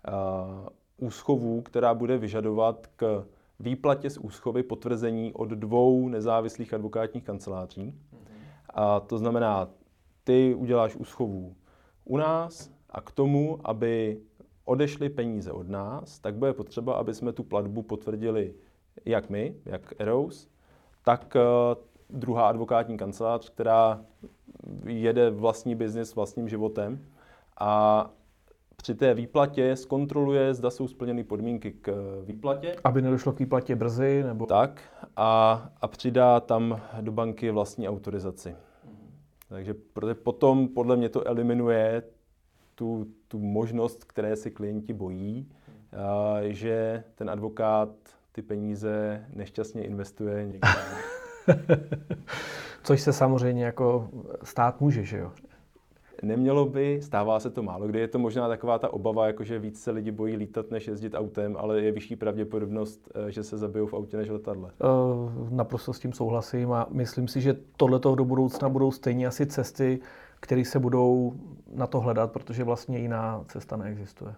uh, 0.09 1.07
úschovu, 1.09 1.62
která 1.62 1.94
bude 1.94 2.18
vyžadovat 2.18 2.87
k 2.97 3.25
výplatě 3.61 4.11
z 4.11 4.18
úschovy 4.18 4.62
potvrzení 4.62 5.33
od 5.35 5.49
dvou 5.49 6.09
nezávislých 6.09 6.75
advokátních 6.75 7.25
kanceláří. 7.25 7.94
A 8.71 9.01
to 9.01 9.18
znamená, 9.18 9.68
ty 10.25 10.55
uděláš 10.55 10.97
úschovu 10.97 11.55
u 12.05 12.16
nás 12.16 12.71
a 12.90 13.01
k 13.01 13.11
tomu, 13.11 13.59
aby 13.64 14.21
odešly 14.64 15.09
peníze 15.09 15.53
od 15.53 15.68
nás, 15.68 16.18
tak 16.18 16.35
bude 16.35 16.53
potřeba, 16.53 16.94
aby 16.94 17.14
jsme 17.14 17.33
tu 17.33 17.42
platbu 17.42 17.83
potvrdili 17.83 18.55
jak 19.05 19.31
my, 19.31 19.55
jak 19.64 19.92
Eros, 19.99 20.49
tak 21.05 21.37
uh, 21.37 22.18
druhá 22.21 22.49
advokátní 22.49 22.97
kancelář, 22.97 23.51
která 23.51 24.01
jede 24.87 25.31
vlastní 25.31 25.75
biznis 25.75 26.14
vlastním 26.14 26.49
životem 26.49 27.05
a 27.59 28.11
při 28.83 28.95
té 28.95 29.14
výplatě 29.14 29.77
zkontroluje, 29.77 30.55
zda 30.55 30.71
jsou 30.71 30.88
splněny 30.88 31.25
podmínky 31.25 31.73
k 31.73 31.93
výplatě. 32.25 32.77
Aby 32.85 33.03
nedošlo 33.03 33.33
k 33.33 33.38
výplatě 33.38 33.77
brzy? 33.77 34.23
Nebo... 34.27 34.47
Tak 34.47 34.83
a, 35.17 35.71
a 35.81 35.88
přidá 35.88 36.41
tam 36.41 36.81
do 37.01 37.12
banky 37.12 37.51
vlastní 37.51 37.88
autorizaci. 37.88 38.57
Takže 39.49 39.75
potom 40.23 40.69
podle 40.69 40.97
mě 40.97 41.09
to 41.09 41.27
eliminuje 41.27 42.03
tu, 42.75 43.07
tu 43.29 43.38
možnost, 43.38 44.05
které 44.05 44.37
si 44.37 44.51
klienti 44.51 44.93
bojí, 44.93 45.49
a, 45.93 46.37
že 46.43 47.05
ten 47.14 47.31
advokát 47.31 47.88
ty 48.33 48.43
peníze 48.43 49.27
nešťastně 49.35 49.85
investuje 49.85 50.47
někde. 50.47 50.69
Což 52.83 53.01
se 53.01 53.12
samozřejmě 53.12 53.64
jako 53.64 54.11
stát 54.43 54.81
může, 54.81 55.05
že 55.05 55.19
jo? 55.19 55.33
Nemělo 56.23 56.67
by, 56.67 57.01
stává 57.03 57.41
se 57.41 57.51
to 57.51 57.63
málo, 57.63 57.87
kdy 57.87 57.99
je 57.99 58.09
to 58.09 58.19
možná 58.19 58.49
taková 58.49 58.79
ta 58.79 58.93
obava, 58.93 59.27
jako 59.27 59.45
že 59.45 59.59
víc 59.59 59.83
se 59.83 59.91
lidi 59.91 60.11
bojí 60.11 60.37
lítat, 60.37 60.71
než 60.71 60.89
jezdit 60.89 61.15
autem, 61.15 61.57
ale 61.59 61.81
je 61.81 61.93
vyšší 61.93 62.17
pravděpodobnost, 62.17 63.09
eh, 63.15 63.33
že 63.33 63.43
se 63.43 63.59
zabijou 63.59 63.87
v 63.87 63.95
autě 63.95 64.17
než 64.17 64.29
letadle. 64.29 64.71
Uh, 64.85 65.51
naprosto 65.51 65.93
s 65.93 65.99
tím 65.99 66.13
souhlasím 66.13 66.73
a 66.73 66.87
myslím 66.91 67.29
si, 67.29 67.41
že 67.41 67.57
tohleto 67.77 68.15
do 68.15 68.25
budoucna 68.25 68.69
budou 68.69 68.91
stejně 68.91 69.27
asi 69.27 69.47
cesty, 69.47 70.01
které 70.41 70.65
se 70.65 70.79
budou 70.79 71.33
na 71.75 71.87
to 71.87 72.01
hledat, 72.01 72.33
protože 72.33 72.65
vlastně 72.65 72.99
jiná 72.99 73.45
cesta 73.49 73.77
neexistuje. 73.77 74.35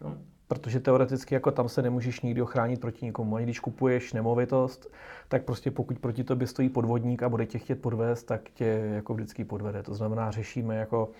No. 0.00 0.16
Protože 0.54 0.80
teoreticky 0.80 1.34
jako 1.34 1.50
tam 1.50 1.68
se 1.68 1.82
nemůžeš 1.82 2.20
nikdy 2.20 2.42
ochránit 2.42 2.80
proti 2.80 3.06
nikomu. 3.06 3.36
Ani 3.36 3.44
když 3.46 3.60
kupuješ 3.60 4.12
nemovitost, 4.12 4.92
tak 5.28 5.44
prostě 5.44 5.70
pokud 5.70 5.98
proti 5.98 6.24
tobě 6.24 6.46
stojí 6.46 6.68
podvodník 6.68 7.22
a 7.22 7.28
bude 7.28 7.46
tě 7.46 7.58
chtět 7.58 7.80
podvést, 7.80 8.26
tak 8.26 8.40
tě 8.50 8.64
jako 8.94 9.14
vždycky 9.14 9.44
podvede. 9.44 9.82
To 9.82 9.94
znamená, 9.94 10.30
řešíme 10.30 10.76
jako 10.76 11.10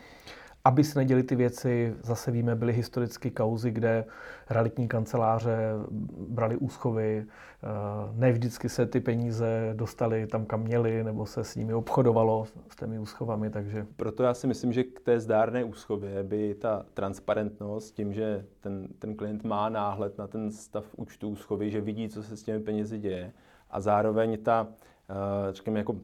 aby 0.67 0.85
se 0.85 0.99
neděli 0.99 1.23
ty 1.23 1.37
věci, 1.37 1.95
zase 2.03 2.31
víme, 2.31 2.57
byly 2.57 2.73
historicky 2.73 3.31
kauzy, 3.31 3.71
kde 3.71 4.05
realitní 4.51 4.89
kanceláře 4.89 5.59
brali 6.29 6.57
úschovy, 6.57 7.27
eh, 7.27 7.67
ne 8.13 8.33
vždycky 8.33 8.69
se 8.69 8.87
ty 8.87 9.01
peníze 9.01 9.71
dostaly 9.77 10.27
tam, 10.27 10.47
kam 10.47 10.61
měli, 10.61 11.05
nebo 11.05 11.27
se 11.27 11.45
s 11.45 11.57
nimi 11.57 11.75
obchodovalo 11.75 12.47
s 12.69 12.77
těmi 12.77 12.99
úschovami, 12.99 13.51
takže... 13.51 13.87
Proto 13.97 14.23
já 14.23 14.35
si 14.35 14.47
myslím, 14.47 14.73
že 14.73 14.85
k 14.85 15.01
té 15.01 15.21
zdárné 15.21 15.65
úschově 15.65 16.23
by 16.23 16.55
ta 16.55 16.87
transparentnost, 16.95 17.95
tím, 17.95 18.13
že 18.13 18.45
ten, 18.61 18.89
ten 18.99 19.15
klient 19.15 19.45
má 19.45 19.69
náhled 19.69 20.19
na 20.19 20.27
ten 20.27 20.51
stav 20.51 20.85
účtu 20.97 21.29
úschovy, 21.29 21.71
že 21.71 21.81
vidí, 21.81 22.09
co 22.09 22.23
se 22.23 22.37
s 22.37 22.43
těmi 22.43 22.61
penězi 22.61 22.99
děje, 22.99 23.33
a 23.71 23.81
zároveň 23.81 24.39
ta, 24.43 24.67
eh, 25.11 25.53
řekněme, 25.53 25.79
jako 25.79 25.97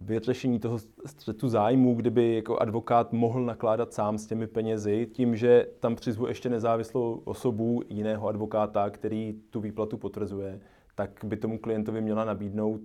vyřešení 0.00 0.58
toho 0.58 0.78
střetu 1.06 1.48
zájmu, 1.48 1.94
kdyby 1.94 2.34
jako 2.34 2.58
advokát 2.58 3.12
mohl 3.12 3.44
nakládat 3.44 3.92
sám 3.92 4.18
s 4.18 4.26
těmi 4.26 4.46
penězi, 4.46 5.08
tím, 5.12 5.36
že 5.36 5.66
tam 5.80 5.96
přizvu 5.96 6.26
ještě 6.26 6.48
nezávislou 6.48 7.22
osobu 7.24 7.82
jiného 7.88 8.28
advokáta, 8.28 8.90
který 8.90 9.34
tu 9.50 9.60
výplatu 9.60 9.96
potvrzuje, 9.96 10.60
tak 10.94 11.10
by 11.24 11.36
tomu 11.36 11.58
klientovi 11.58 12.00
měla 12.00 12.24
nabídnout 12.24 12.80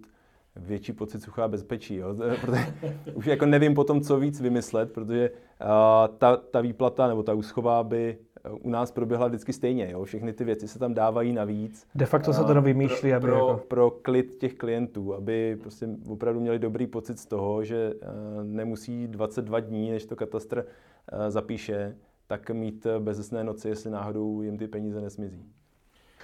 větší 0.56 0.94
pocit 0.94 1.22
suchá 1.22 1.48
bezpečí. 1.48 1.96
Jo? 1.96 2.16
Protože 2.42 2.74
už 3.13 3.26
jako 3.26 3.46
nevím 3.46 3.74
potom, 3.74 4.02
co 4.02 4.20
víc 4.20 4.42
vymyslet, 4.42 4.92
protože 4.92 5.30
uh, 5.30 6.18
ta, 6.18 6.38
ta 6.38 6.62
výplata 6.62 7.08
nebo 7.08 7.24
ta 7.24 7.34
úschová 7.34 7.84
by 7.84 8.18
u 8.62 8.70
nás 8.70 8.92
proběhla 8.92 9.28
vždycky 9.28 9.54
stejně. 9.54 9.92
Jo? 9.92 10.04
Všechny 10.04 10.34
ty 10.34 10.44
věci 10.44 10.68
se 10.68 10.80
tam 10.80 10.94
dávají 10.94 11.34
navíc. 11.34 11.88
De 11.96 12.06
facto 12.06 12.34
se 12.34 12.44
to 12.44 12.62
vymýšlí, 12.62 13.10
pro, 13.10 13.16
aby 13.16 13.28
pro, 13.28 13.36
jako... 13.36 13.63
pro 13.68 13.92
klid 13.92 14.36
těch 14.36 14.54
klientů, 14.54 15.13
aby 15.13 15.58
prostě 15.62 15.89
opravdu 16.08 16.39
měli 16.39 16.60
dobrý 16.60 16.88
pocit 16.88 17.20
z 17.20 17.26
toho, 17.26 17.63
že 17.63 17.94
nemusí 18.44 19.08
22 19.08 19.60
dní, 19.60 19.92
než 19.92 20.06
to 20.06 20.16
katastr 20.16 20.66
zapíše, 21.30 21.96
tak 22.28 22.50
mít 22.50 22.88
bezesné 23.00 23.44
noci, 23.44 23.70
jestli 23.70 23.92
náhodou 23.92 24.42
jim 24.42 24.58
ty 24.58 24.68
peníze 24.68 25.02
nesmizí. 25.02 25.46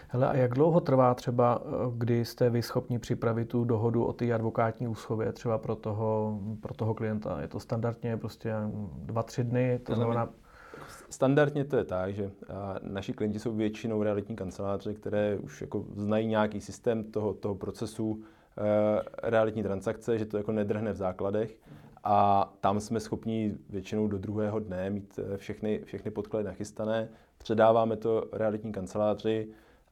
Hele, 0.07 0.27
a 0.27 0.35
jak 0.35 0.53
dlouho 0.53 0.79
trvá 0.79 1.13
třeba, 1.13 1.61
eh, 1.61 1.69
kdy 1.97 2.25
jste 2.25 2.49
vy 2.49 2.61
schopni 2.61 2.99
připravit 2.99 3.45
tu 3.45 3.65
dohodu 3.65 4.03
o 4.03 4.13
té 4.13 4.33
advokátní 4.33 4.87
úschově 4.87 5.31
třeba 5.31 5.57
pro 5.57 5.75
toho, 5.75 6.39
pro 6.61 6.73
toho 6.73 6.93
klienta? 6.93 7.41
Je 7.41 7.47
to 7.47 7.59
standardně 7.59 8.17
prostě 8.17 8.53
dva, 8.95 9.23
tři 9.23 9.43
dny? 9.43 9.79
To 9.83 9.95
znamená... 9.95 10.29
Standardně 11.09 11.65
to 11.65 11.77
je 11.77 11.83
tak, 11.83 12.13
že 12.13 12.31
naši 12.81 13.13
klienti 13.13 13.39
jsou 13.39 13.55
většinou 13.55 14.03
realitní 14.03 14.35
kanceláře, 14.35 14.93
které 14.93 15.37
už 15.37 15.61
jako 15.61 15.85
znají 15.95 16.27
nějaký 16.27 16.61
systém 16.61 17.03
toho, 17.03 17.33
toho 17.33 17.55
procesu 17.55 18.21
e, 18.57 19.29
realitní 19.29 19.63
transakce, 19.63 20.19
že 20.19 20.25
to 20.25 20.37
jako 20.37 20.51
nedrhne 20.51 20.93
v 20.93 20.95
základech 20.95 21.57
a 22.03 22.49
tam 22.61 22.79
jsme 22.79 22.99
schopni 22.99 23.57
většinou 23.69 24.07
do 24.07 24.17
druhého 24.17 24.59
dne 24.59 24.89
mít 24.89 25.19
e, 25.19 25.37
všechny, 25.37 25.79
všechny 25.83 26.11
podklady 26.11 26.45
nachystané, 26.45 27.09
předáváme 27.37 27.95
to 27.95 28.25
realitní 28.31 28.71
kanceláři 28.71 29.49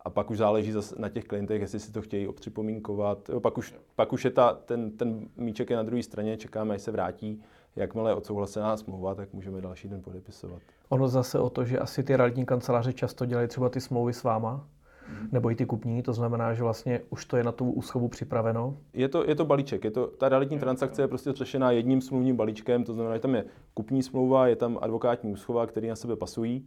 a 0.07 0.09
pak 0.09 0.31
už 0.31 0.37
záleží 0.37 0.73
na 0.97 1.09
těch 1.09 1.25
klientech, 1.25 1.61
jestli 1.61 1.79
si 1.79 1.91
to 1.91 2.01
chtějí 2.01 2.27
opřipomínkovat. 2.27 3.29
Jo, 3.29 3.39
pak, 3.39 3.57
už, 3.57 3.75
pak 3.95 4.13
už 4.13 4.25
je 4.25 4.31
ta, 4.31 4.53
ten, 4.53 4.91
ten 4.91 5.27
míček 5.37 5.69
je 5.69 5.75
na 5.75 5.83
druhé 5.83 6.03
straně, 6.03 6.37
čekáme, 6.37 6.75
až 6.75 6.81
se 6.81 6.91
vrátí. 6.91 7.41
Jakmile 7.75 8.11
je 8.11 8.15
odsouhlasená 8.15 8.77
smlouva, 8.77 9.15
tak 9.15 9.33
můžeme 9.33 9.61
další 9.61 9.87
den 9.87 10.01
podepisovat. 10.01 10.61
Ono 10.89 11.07
zase 11.07 11.39
o 11.39 11.49
to, 11.49 11.65
že 11.65 11.79
asi 11.79 12.03
ty 12.03 12.15
realitní 12.15 12.45
kanceláře 12.45 12.93
často 12.93 13.25
dělají 13.25 13.47
třeba 13.47 13.69
ty 13.69 13.81
smlouvy 13.81 14.13
s 14.13 14.23
váma, 14.23 14.67
mm. 15.09 15.29
nebo 15.31 15.51
i 15.51 15.55
ty 15.55 15.65
kupní, 15.65 16.03
to 16.03 16.13
znamená, 16.13 16.53
že 16.53 16.63
vlastně 16.63 17.01
už 17.09 17.25
to 17.25 17.37
je 17.37 17.43
na 17.43 17.51
tu 17.51 17.71
úschovu 17.71 18.07
připraveno. 18.07 18.77
Je 18.93 19.09
to, 19.09 19.29
je 19.29 19.35
to 19.35 19.45
balíček, 19.45 19.83
je 19.83 19.91
to, 19.91 20.07
ta 20.07 20.29
realitní 20.29 20.59
transakce 20.59 21.01
je 21.01 21.07
prostě 21.07 21.31
řešená 21.33 21.71
jedním 21.71 22.01
smluvním 22.01 22.35
balíčkem, 22.35 22.83
to 22.83 22.93
znamená, 22.93 23.15
že 23.15 23.21
tam 23.21 23.35
je 23.35 23.45
kupní 23.73 24.03
smlouva, 24.03 24.47
je 24.47 24.55
tam 24.55 24.77
advokátní 24.81 25.31
úschova, 25.31 25.67
které 25.67 25.87
na 25.87 25.95
sebe 25.95 26.15
pasují 26.15 26.65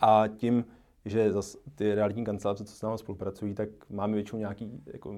a 0.00 0.24
tím, 0.36 0.64
že 1.06 1.32
ty 1.74 1.94
realitní 1.94 2.24
kanceláře, 2.24 2.64
co 2.64 2.72
s 2.72 2.82
námi 2.82 2.98
spolupracují, 2.98 3.54
tak 3.54 3.68
máme 3.90 4.14
většinou 4.14 4.38
nějaký 4.38 4.82
jako, 4.86 5.16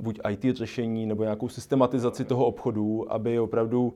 buď 0.00 0.20
IT 0.30 0.56
řešení 0.56 1.06
nebo 1.06 1.22
nějakou 1.22 1.48
systematizaci 1.48 2.24
toho 2.24 2.46
obchodu, 2.46 3.12
aby 3.12 3.38
opravdu 3.38 3.94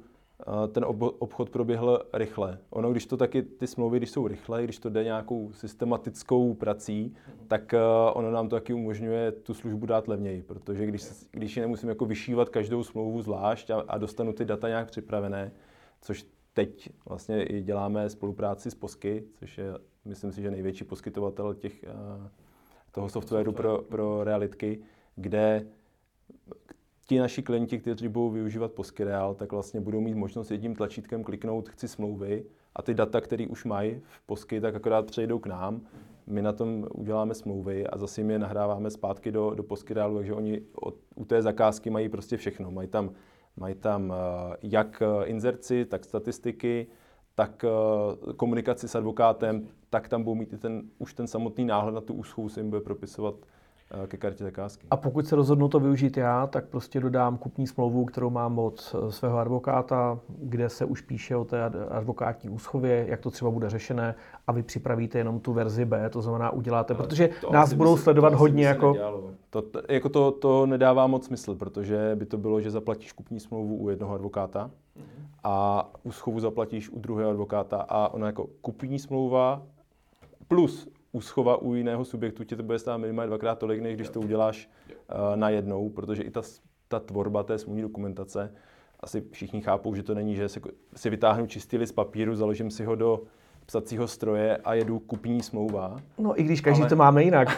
ten 0.72 0.84
obchod 1.18 1.50
proběhl 1.50 2.02
rychle. 2.12 2.58
Ono, 2.70 2.90
když 2.90 3.06
to 3.06 3.16
taky, 3.16 3.42
ty 3.42 3.66
smlouvy, 3.66 3.98
když 3.98 4.10
jsou 4.10 4.28
rychle, 4.28 4.64
když 4.64 4.78
to 4.78 4.90
jde 4.90 5.04
nějakou 5.04 5.52
systematickou 5.52 6.54
prací, 6.54 7.14
tak 7.48 7.74
ono 8.12 8.30
nám 8.30 8.48
to 8.48 8.56
taky 8.56 8.72
umožňuje 8.72 9.32
tu 9.32 9.54
službu 9.54 9.86
dát 9.86 10.08
levněji, 10.08 10.42
protože 10.42 10.86
když, 10.86 11.02
když 11.30 11.56
ji 11.56 11.60
nemusím 11.60 11.88
jako 11.88 12.04
vyšívat 12.04 12.48
každou 12.48 12.84
smlouvu 12.84 13.22
zvlášť 13.22 13.70
a, 13.70 13.84
a 13.88 13.98
dostanu 13.98 14.32
ty 14.32 14.44
data 14.44 14.68
nějak 14.68 14.90
připravené, 14.90 15.52
což 16.00 16.26
teď 16.52 16.90
vlastně 17.08 17.44
i 17.44 17.62
děláme 17.62 18.10
spolupráci 18.10 18.70
s 18.70 18.74
Posky, 18.74 19.24
což 19.38 19.58
je, 19.58 19.74
myslím 20.06 20.32
si, 20.32 20.42
že 20.42 20.50
největší 20.50 20.84
poskytovatel 20.84 21.54
těch, 21.54 21.84
toho 22.92 23.08
softwaru 23.08 23.52
pro, 23.52 23.82
pro 23.82 24.24
realitky, 24.24 24.78
kde 25.16 25.66
ti 27.06 27.18
naši 27.18 27.42
klienti, 27.42 27.78
kteří 27.78 28.08
budou 28.08 28.30
využívat 28.30 28.72
PostgreSQL, 28.72 29.34
tak 29.34 29.52
vlastně 29.52 29.80
budou 29.80 30.00
mít 30.00 30.14
možnost 30.14 30.50
jedním 30.50 30.74
tlačítkem 30.74 31.24
kliknout 31.24 31.68
chci 31.68 31.88
smlouvy 31.88 32.44
a 32.74 32.82
ty 32.82 32.94
data, 32.94 33.20
které 33.20 33.46
už 33.46 33.64
mají 33.64 34.00
v 34.02 34.20
Postky, 34.26 34.60
tak 34.60 34.74
akorát 34.74 35.06
přejdou 35.06 35.38
k 35.38 35.46
nám. 35.46 35.80
My 36.26 36.42
na 36.42 36.52
tom 36.52 36.86
uděláme 36.94 37.34
smlouvy 37.34 37.86
a 37.86 37.98
zase 37.98 38.20
jim 38.20 38.30
je 38.30 38.38
nahráváme 38.38 38.90
zpátky 38.90 39.32
do, 39.32 39.54
do 39.54 39.62
PostgreSQLu, 39.62 40.16
takže 40.16 40.34
oni 40.34 40.62
od, 40.74 40.94
u 41.14 41.24
té 41.24 41.42
zakázky 41.42 41.90
mají 41.90 42.08
prostě 42.08 42.36
všechno. 42.36 42.70
Mají 42.70 42.88
tam 42.88 43.10
Mají 43.56 43.74
tam 43.74 44.14
jak 44.62 45.02
inzerci, 45.24 45.84
tak 45.84 46.04
statistiky, 46.04 46.86
tak 47.36 47.64
komunikaci 48.36 48.88
s 48.88 48.94
advokátem, 48.94 49.68
tak 49.90 50.08
tam 50.08 50.22
budou 50.22 50.34
mít 50.34 50.52
i 50.52 50.58
ten, 50.58 50.82
už 50.98 51.14
ten 51.14 51.26
samotný 51.26 51.64
náhled 51.64 51.94
na 51.94 52.00
tu 52.00 52.14
úschovu 52.14 52.48
se 52.48 52.60
jim 52.60 52.70
bude 52.70 52.80
propisovat 52.80 53.34
Eh, 53.36 53.55
ke 54.06 54.16
kartě 54.16 54.44
zakázky. 54.44 54.86
A 54.90 54.96
pokud 54.96 55.26
se 55.26 55.36
rozhodnu 55.36 55.68
to 55.68 55.80
využít 55.80 56.16
já, 56.16 56.46
tak 56.46 56.64
prostě 56.68 57.00
dodám 57.00 57.38
kupní 57.38 57.66
smlouvu, 57.66 58.04
kterou 58.04 58.30
mám 58.30 58.58
od 58.58 58.96
eh, 59.08 59.12
svého 59.12 59.38
advokáta, 59.38 60.18
kde 60.38 60.68
se 60.68 60.84
už 60.84 61.00
píše 61.00 61.36
o 61.36 61.44
té 61.44 61.64
advokátní 61.90 62.50
úschově, 62.50 63.06
jak 63.08 63.20
to 63.20 63.30
třeba 63.30 63.50
bude 63.50 63.70
řešené 63.70 64.14
a 64.46 64.52
vy 64.52 64.62
připravíte 64.62 65.18
jenom 65.18 65.40
tu 65.40 65.52
verzi 65.52 65.84
B, 65.84 66.10
to 66.10 66.22
znamená 66.22 66.50
uděláte, 66.50 66.94
Ale 66.94 67.02
protože 67.02 67.30
nás 67.52 67.72
budou 67.72 67.96
sledovat 67.96 68.30
to 68.30 68.36
hodně 68.36 68.66
jako... 68.66 68.96
To, 69.50 69.62
to, 69.62 69.82
jako 69.88 70.08
to, 70.08 70.30
to 70.30 70.66
nedává 70.66 71.06
moc 71.06 71.26
smysl, 71.26 71.54
protože 71.54 72.12
by 72.14 72.26
to 72.26 72.38
bylo, 72.38 72.60
že 72.60 72.70
zaplatíš 72.70 73.12
kupní 73.12 73.40
smlouvu 73.40 73.76
u 73.76 73.88
jednoho 73.88 74.14
advokáta 74.14 74.70
a 75.44 75.86
úschovu 76.02 76.40
zaplatíš 76.40 76.90
u 76.90 76.98
druhého 76.98 77.30
advokáta 77.30 77.86
a 77.88 78.08
ona 78.08 78.26
jako 78.26 78.46
kupní 78.60 78.98
smlouva 78.98 79.62
plus 80.48 80.88
úschova 81.16 81.56
u 81.56 81.74
jiného 81.74 82.04
subjektu 82.04 82.44
tě 82.44 82.56
to 82.56 82.62
bude 82.62 82.78
stát 82.78 82.98
minimálně 82.98 83.28
dvakrát 83.28 83.58
tolik, 83.58 83.80
než 83.82 83.94
když 83.94 84.08
to 84.08 84.20
uděláš 84.20 84.70
uh, 84.88 85.36
na 85.36 85.48
jednou, 85.48 85.88
protože 85.88 86.22
i 86.22 86.30
ta, 86.30 86.42
ta 86.88 87.00
tvorba 87.00 87.42
té 87.42 87.58
smluvní 87.58 87.82
dokumentace, 87.82 88.52
asi 89.00 89.24
všichni 89.30 89.60
chápou, 89.60 89.94
že 89.94 90.02
to 90.02 90.14
není, 90.14 90.34
že 90.34 90.48
si, 90.48 90.60
si 90.96 91.10
vytáhnu 91.10 91.46
čistý 91.46 91.76
list 91.76 91.92
papíru, 91.92 92.36
založím 92.36 92.70
si 92.70 92.84
ho 92.84 92.94
do 92.94 93.22
psacího 93.66 94.08
stroje 94.08 94.56
a 94.56 94.74
jedu 94.74 94.98
kupní 94.98 95.42
smlouva. 95.42 95.96
No 96.18 96.40
i 96.40 96.42
když 96.42 96.60
každý 96.60 96.82
ale, 96.82 96.88
to 96.88 96.96
máme 96.96 97.22
jinak. 97.22 97.48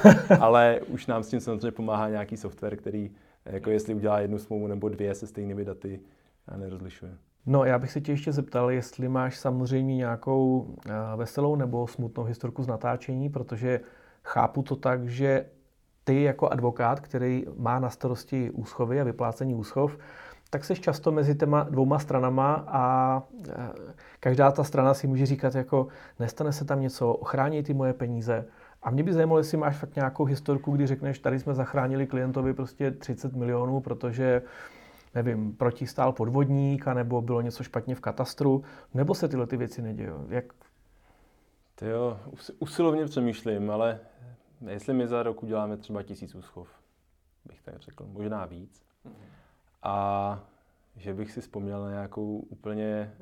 ale 0.40 0.80
už 0.88 1.06
nám 1.06 1.22
s 1.22 1.28
tím 1.28 1.40
samozřejmě 1.40 1.70
pomáhá 1.70 2.08
nějaký 2.08 2.36
software, 2.36 2.76
který 2.76 3.10
jako 3.44 3.70
jestli 3.70 3.94
udělá 3.94 4.20
jednu 4.20 4.38
smlouvu 4.38 4.66
nebo 4.66 4.88
dvě 4.88 5.14
se 5.14 5.26
stejnými 5.26 5.64
daty, 5.64 6.00
nerozlišuje. 6.56 7.12
No, 7.46 7.64
já 7.64 7.78
bych 7.78 7.90
se 7.90 8.00
tě 8.00 8.12
ještě 8.12 8.32
zeptal, 8.32 8.70
jestli 8.70 9.08
máš 9.08 9.36
samozřejmě 9.38 9.96
nějakou 9.96 10.74
eh, 10.86 10.90
veselou 11.16 11.56
nebo 11.56 11.86
smutnou 11.86 12.24
historku 12.24 12.62
z 12.62 12.66
natáčení, 12.66 13.28
protože 13.28 13.80
chápu 14.24 14.62
to 14.62 14.76
tak, 14.76 15.08
že 15.08 15.46
ty 16.04 16.22
jako 16.22 16.48
advokát, 16.48 17.00
který 17.00 17.44
má 17.56 17.78
na 17.78 17.90
starosti 17.90 18.50
úschovy 18.50 19.00
a 19.00 19.04
vyplácení 19.04 19.54
úschov, 19.54 19.98
tak 20.50 20.64
seš 20.64 20.80
často 20.80 21.12
mezi 21.12 21.34
těma 21.34 21.62
dvouma 21.62 21.98
stranama 21.98 22.64
a 22.66 23.22
eh, 23.48 23.70
každá 24.20 24.50
ta 24.52 24.64
strana 24.64 24.94
si 24.94 25.06
může 25.06 25.26
říkat 25.26 25.54
jako 25.54 25.86
nestane 26.18 26.52
se 26.52 26.64
tam 26.64 26.80
něco, 26.80 27.12
ochrání 27.12 27.62
ty 27.62 27.74
moje 27.74 27.92
peníze. 27.92 28.44
A 28.82 28.90
mě 28.90 29.02
by 29.02 29.12
zajímalo, 29.12 29.38
jestli 29.38 29.56
máš 29.56 29.76
fakt 29.76 29.96
nějakou 29.96 30.24
historku, 30.24 30.72
kdy 30.72 30.86
řekneš, 30.86 31.18
tady 31.18 31.38
jsme 31.38 31.54
zachránili 31.54 32.06
klientovi 32.06 32.54
prostě 32.54 32.90
30 32.90 33.32
milionů, 33.32 33.80
protože 33.80 34.42
nevím, 35.16 35.52
protistál 35.52 36.12
podvodník, 36.12 36.86
nebo 36.86 37.22
bylo 37.22 37.40
něco 37.40 37.62
špatně 37.62 37.94
v 37.94 38.00
katastru, 38.00 38.64
nebo 38.94 39.14
se 39.14 39.28
tyhle 39.28 39.46
ty 39.46 39.56
věci 39.56 39.82
nedějí? 39.82 40.10
Jak... 40.28 40.44
Ty 41.74 41.86
jo, 41.86 42.18
usilovně 42.58 43.04
přemýšlím, 43.04 43.70
ale 43.70 44.00
jestli 44.68 44.94
my 44.94 45.08
za 45.08 45.22
rok 45.22 45.42
uděláme 45.42 45.76
třeba 45.76 46.02
tisíc 46.02 46.34
úschov, 46.34 46.68
bych 47.44 47.62
tak 47.62 47.78
řekl, 47.78 48.06
možná 48.12 48.46
víc. 48.46 48.82
A 49.82 50.40
že 50.96 51.14
bych 51.14 51.32
si 51.32 51.40
vzpomněl 51.40 51.82
na 51.82 51.90
nějakou 51.90 52.38
úplně 52.38 53.14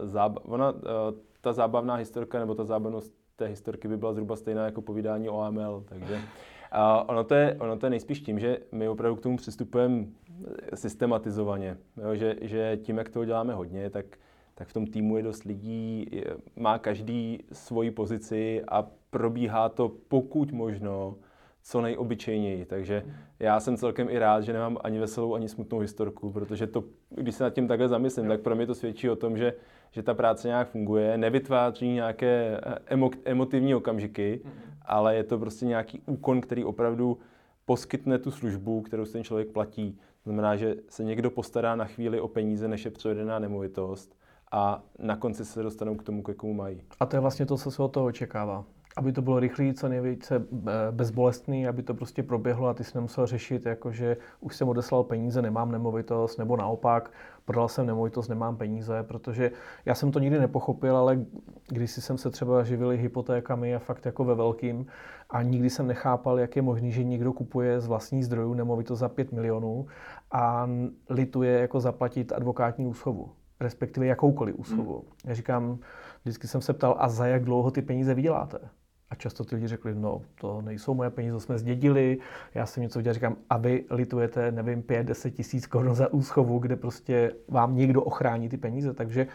uh, 0.00 0.06
zába- 0.06 0.40
ona, 0.44 0.70
uh, 0.70 0.80
ta 1.40 1.52
zábavná 1.52 1.94
historka 1.94 2.38
nebo 2.38 2.54
ta 2.54 2.64
zábavnost 2.64 3.14
té 3.36 3.46
historky 3.46 3.88
by 3.88 3.96
byla 3.96 4.12
zhruba 4.12 4.36
stejná 4.36 4.64
jako 4.64 4.82
povídání 4.82 5.28
o 5.28 5.40
AML, 5.40 5.84
takže 5.88 6.20
a 6.72 7.08
ono 7.08 7.24
to, 7.24 7.34
je, 7.34 7.56
ono 7.60 7.76
to 7.76 7.86
je 7.86 7.90
nejspíš 7.90 8.20
tím, 8.20 8.38
že 8.38 8.58
my 8.72 8.88
opravdu 8.88 9.16
k 9.16 9.20
tomu 9.20 9.36
přistupujeme 9.36 10.04
systematizovaně. 10.74 11.76
Jo, 12.02 12.14
že, 12.14 12.36
že 12.40 12.78
tím, 12.82 12.98
jak 12.98 13.08
toho 13.08 13.24
děláme 13.24 13.54
hodně, 13.54 13.90
tak, 13.90 14.06
tak 14.54 14.68
v 14.68 14.72
tom 14.72 14.86
týmu 14.86 15.16
je 15.16 15.22
dost 15.22 15.44
lidí, 15.44 16.06
je, 16.10 16.24
má 16.56 16.78
každý 16.78 17.44
svoji 17.52 17.90
pozici 17.90 18.62
a 18.68 18.86
probíhá 19.10 19.68
to 19.68 19.92
pokud 20.08 20.52
možno 20.52 21.16
co 21.62 21.80
nejobyčejněji. 21.80 22.64
Takže 22.64 23.04
já 23.38 23.60
jsem 23.60 23.76
celkem 23.76 24.08
i 24.10 24.18
rád, 24.18 24.40
že 24.40 24.52
nemám 24.52 24.78
ani 24.84 24.98
veselou, 24.98 25.34
ani 25.34 25.48
smutnou 25.48 25.78
historku, 25.78 26.32
protože 26.32 26.66
to, 26.66 26.84
když 27.10 27.34
se 27.34 27.44
nad 27.44 27.50
tím 27.50 27.68
takhle 27.68 27.88
zamyslím, 27.88 28.28
tak 28.28 28.40
pro 28.40 28.56
mě 28.56 28.66
to 28.66 28.74
svědčí 28.74 29.10
o 29.10 29.16
tom, 29.16 29.36
že, 29.36 29.54
že 29.90 30.02
ta 30.02 30.14
práce 30.14 30.48
nějak 30.48 30.68
funguje, 30.68 31.18
nevytváří 31.18 31.88
nějaké 31.88 32.60
emo, 32.86 33.10
emotivní 33.24 33.74
okamžiky, 33.74 34.40
ale 34.82 35.16
je 35.16 35.24
to 35.24 35.38
prostě 35.38 35.66
nějaký 35.66 36.02
úkon, 36.06 36.40
který 36.40 36.64
opravdu 36.64 37.18
poskytne 37.64 38.18
tu 38.18 38.30
službu, 38.30 38.80
kterou 38.82 39.04
si 39.04 39.12
ten 39.12 39.24
člověk 39.24 39.48
platí. 39.48 39.98
Znamená, 40.28 40.56
že 40.56 40.76
se 40.88 41.04
někdo 41.04 41.30
postará 41.30 41.76
na 41.76 41.84
chvíli 41.84 42.20
o 42.20 42.28
peníze, 42.28 42.68
než 42.68 42.84
je 42.84 42.90
převedená 42.90 43.38
nemovitost 43.38 44.16
a 44.52 44.82
na 44.98 45.16
konci 45.16 45.44
se 45.44 45.62
dostanou 45.62 45.94
k 45.96 46.02
tomu, 46.02 46.22
k 46.22 46.34
komu 46.34 46.54
mají. 46.54 46.82
A 47.00 47.06
to 47.06 47.16
je 47.16 47.20
vlastně 47.20 47.46
to, 47.46 47.56
co 47.56 47.70
se 47.70 47.82
od 47.82 47.88
toho 47.88 48.06
očekává. 48.06 48.64
Aby 48.98 49.12
to 49.12 49.22
bylo 49.22 49.40
rychlé, 49.40 49.72
co 49.74 49.88
nejvíce 49.88 50.36
eh, 50.36 50.70
bezbolestný, 50.90 51.68
aby 51.68 51.82
to 51.82 51.94
prostě 51.94 52.22
proběhlo 52.22 52.68
a 52.68 52.74
ty 52.74 52.84
si 52.84 52.92
nemusel 52.94 53.26
řešit, 53.26 53.66
jakože 53.66 54.16
už 54.40 54.56
jsem 54.56 54.68
odeslal 54.68 55.04
peníze, 55.04 55.42
nemám 55.42 55.72
nemovitost, 55.72 56.36
nebo 56.36 56.56
naopak, 56.56 57.10
prodal 57.44 57.68
jsem 57.68 57.86
nemovitost, 57.86 58.28
nemám 58.28 58.56
peníze, 58.56 59.02
protože 59.02 59.50
já 59.84 59.94
jsem 59.94 60.12
to 60.12 60.18
nikdy 60.18 60.38
nepochopil, 60.38 60.96
ale 60.96 61.18
když 61.68 61.90
jsem 61.90 62.18
se 62.18 62.30
třeba 62.30 62.64
živili 62.64 62.96
hypotékami 62.96 63.74
a 63.74 63.78
fakt 63.78 64.06
jako 64.06 64.24
ve 64.24 64.34
velkým 64.34 64.86
a 65.30 65.42
nikdy 65.42 65.70
jsem 65.70 65.86
nechápal, 65.86 66.38
jak 66.38 66.56
je 66.56 66.62
možný, 66.62 66.92
že 66.92 67.04
někdo 67.04 67.32
kupuje 67.32 67.80
z 67.80 67.86
vlastních 67.86 68.26
zdrojů 68.26 68.54
nemovitost 68.54 68.98
za 68.98 69.08
5 69.08 69.32
milionů 69.32 69.86
a 70.30 70.68
lituje 71.10 71.60
jako 71.60 71.80
zaplatit 71.80 72.32
advokátní 72.32 72.86
úschovu, 72.86 73.30
respektive 73.60 74.06
jakoukoliv 74.06 74.54
úschovu. 74.58 74.94
Hmm. 74.94 75.12
Já 75.24 75.34
říkám, 75.34 75.78
vždycky 76.22 76.48
jsem 76.48 76.60
se 76.60 76.72
ptal, 76.72 76.96
a 76.98 77.08
za 77.08 77.26
jak 77.26 77.44
dlouho 77.44 77.70
ty 77.70 77.82
peníze 77.82 78.14
vyděláte? 78.14 78.58
A 79.10 79.14
často 79.14 79.44
ty 79.44 79.54
lidi 79.54 79.66
řekli, 79.66 79.94
no 79.94 80.22
to 80.40 80.62
nejsou 80.62 80.94
moje 80.94 81.10
peníze, 81.10 81.34
to 81.34 81.40
jsme 81.40 81.58
zdědili, 81.58 82.18
já 82.54 82.66
jsem 82.66 82.82
něco 82.82 82.98
udělal, 82.98 83.14
říkám, 83.14 83.36
a 83.50 83.56
vy 83.56 83.84
litujete, 83.90 84.52
nevím, 84.52 84.82
5-10 84.82 85.30
tisíc 85.30 85.66
korun 85.66 85.94
za 85.94 86.12
úschovu, 86.12 86.58
kde 86.58 86.76
prostě 86.76 87.32
vám 87.48 87.76
někdo 87.76 88.02
ochrání 88.02 88.48
ty 88.48 88.56
peníze, 88.56 88.94
takže 88.94 89.26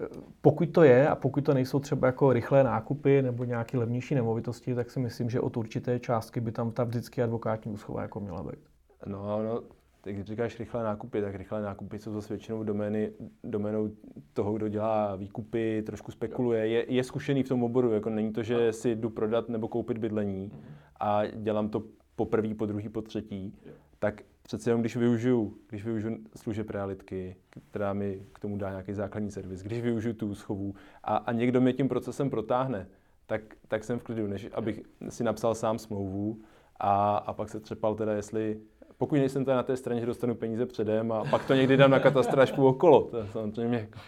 eh, 0.00 0.06
pokud 0.40 0.66
to 0.66 0.82
je 0.82 1.08
a 1.08 1.14
pokud 1.14 1.44
to 1.44 1.54
nejsou 1.54 1.80
třeba 1.80 2.06
jako 2.06 2.32
rychlé 2.32 2.64
nákupy 2.64 3.22
nebo 3.22 3.44
nějaké 3.44 3.78
levnější 3.78 4.14
nemovitosti, 4.14 4.74
tak 4.74 4.90
si 4.90 5.00
myslím, 5.00 5.30
že 5.30 5.40
od 5.40 5.56
určité 5.56 5.98
částky 5.98 6.40
by 6.40 6.52
tam 6.52 6.70
ta 6.70 6.84
vždycky 6.84 7.22
advokátní 7.22 7.72
úschova 7.72 8.02
jako 8.02 8.20
měla 8.20 8.42
být. 8.42 8.60
No, 9.06 9.42
no, 9.42 9.62
když 10.04 10.24
říkáš 10.24 10.58
rychlé 10.58 10.84
nákupy, 10.84 11.22
tak 11.22 11.34
rychlé 11.34 11.62
nákupy 11.62 11.98
jsou 11.98 12.12
zase 12.12 12.34
většinou 12.34 12.62
domény, 12.62 13.12
doménou 13.44 13.90
toho, 14.32 14.52
kdo 14.52 14.68
dělá 14.68 15.16
výkupy, 15.16 15.82
trošku 15.86 16.12
spekuluje, 16.12 16.68
je, 16.68 16.92
je 16.92 17.04
zkušený 17.04 17.42
v 17.42 17.48
tom 17.48 17.62
oboru, 17.62 17.92
jako 17.92 18.10
není 18.10 18.32
to, 18.32 18.42
že 18.42 18.72
si 18.72 18.96
jdu 18.96 19.10
prodat 19.10 19.48
nebo 19.48 19.68
koupit 19.68 19.98
bydlení 19.98 20.52
a 21.00 21.26
dělám 21.26 21.68
to 21.68 21.82
po 22.16 22.26
první, 22.26 22.54
po 22.54 22.66
druhý, 22.66 22.88
po 22.88 23.02
třetí, 23.02 23.54
tak 23.98 24.22
přece 24.42 24.70
jenom 24.70 24.80
když 24.80 24.96
využiju, 24.96 25.56
když 25.68 25.84
využiju 25.84 26.18
služeb 26.36 26.70
realitky, 26.70 27.36
která 27.70 27.92
mi 27.92 28.22
k 28.32 28.38
tomu 28.38 28.56
dá 28.56 28.70
nějaký 28.70 28.92
základní 28.92 29.30
servis, 29.30 29.62
když 29.62 29.80
využiju 29.82 30.14
tu 30.14 30.34
schovu 30.34 30.74
a, 31.04 31.16
a 31.16 31.32
někdo 31.32 31.60
mě 31.60 31.72
tím 31.72 31.88
procesem 31.88 32.30
protáhne, 32.30 32.88
tak, 33.26 33.42
tak 33.68 33.84
jsem 33.84 33.98
v 33.98 34.02
klidu, 34.02 34.26
než 34.26 34.48
abych 34.52 34.82
si 35.08 35.24
napsal 35.24 35.54
sám 35.54 35.78
smlouvu 35.78 36.38
a, 36.80 37.16
a 37.16 37.32
pak 37.32 37.48
se 37.48 37.60
třepal 37.60 37.94
teda, 37.94 38.12
jestli 38.12 38.60
pokud 39.00 39.16
nejsem 39.16 39.44
tady 39.44 39.56
na 39.56 39.62
té 39.62 39.76
straně, 39.76 40.00
že 40.00 40.06
dostanu 40.06 40.34
peníze 40.34 40.66
předem 40.66 41.12
a 41.12 41.24
pak 41.24 41.44
to 41.44 41.54
někdy 41.54 41.76
dám 41.76 41.90
na 41.90 41.98
katastr 41.98 42.40
až 42.40 42.52
okolo. 42.56 43.02
To 43.02 43.16
je 43.16 43.26
samozřejmě 43.32 43.78
jako... 43.78 43.98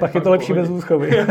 Pak 0.00 0.14
je 0.14 0.20
to 0.20 0.30
lepší 0.30 0.52
bez 0.52 0.70
úschovy. 0.70 1.10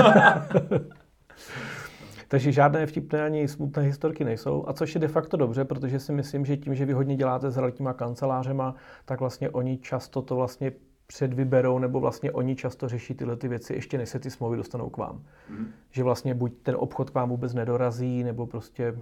Takže 2.28 2.52
žádné 2.52 2.86
vtipné 2.86 3.24
ani 3.24 3.48
smutné 3.48 3.84
historky 3.84 4.24
nejsou, 4.24 4.64
a 4.68 4.74
což 4.74 4.96
je 4.96 5.02
de 5.02 5.08
facto 5.08 5.38
dobře, 5.38 5.66
protože 5.66 6.00
si 6.00 6.12
myslím, 6.12 6.46
že 6.46 6.58
tím, 6.58 6.76
že 6.76 6.86
vy 6.86 6.94
hodně 6.94 7.16
děláte 7.16 7.52
s 7.52 7.58
realitníma 7.58 7.94
kancelářema, 7.94 8.76
tak 9.06 9.20
vlastně 9.20 9.50
oni 9.50 9.78
často 9.78 10.22
to 10.22 10.36
vlastně 10.36 10.72
předvyberou, 11.08 11.80
nebo 11.80 12.00
vlastně 12.00 12.32
oni 12.32 12.56
často 12.56 12.88
řeší 12.88 13.14
tyhle 13.14 13.36
ty 13.36 13.48
věci, 13.48 13.74
ještě 13.74 13.98
než 13.98 14.10
se 14.10 14.20
ty 14.20 14.32
smlouvy 14.32 14.58
dostanou 14.58 14.90
k 14.90 14.98
vám. 14.98 15.24
Mm. 15.50 15.68
Že 15.90 16.04
vlastně 16.04 16.34
buď 16.34 16.54
ten 16.64 16.76
obchod 16.80 17.10
k 17.10 17.14
vám 17.14 17.30
vůbec 17.30 17.54
nedorazí, 17.54 18.24
nebo 18.24 18.48
prostě... 18.48 19.00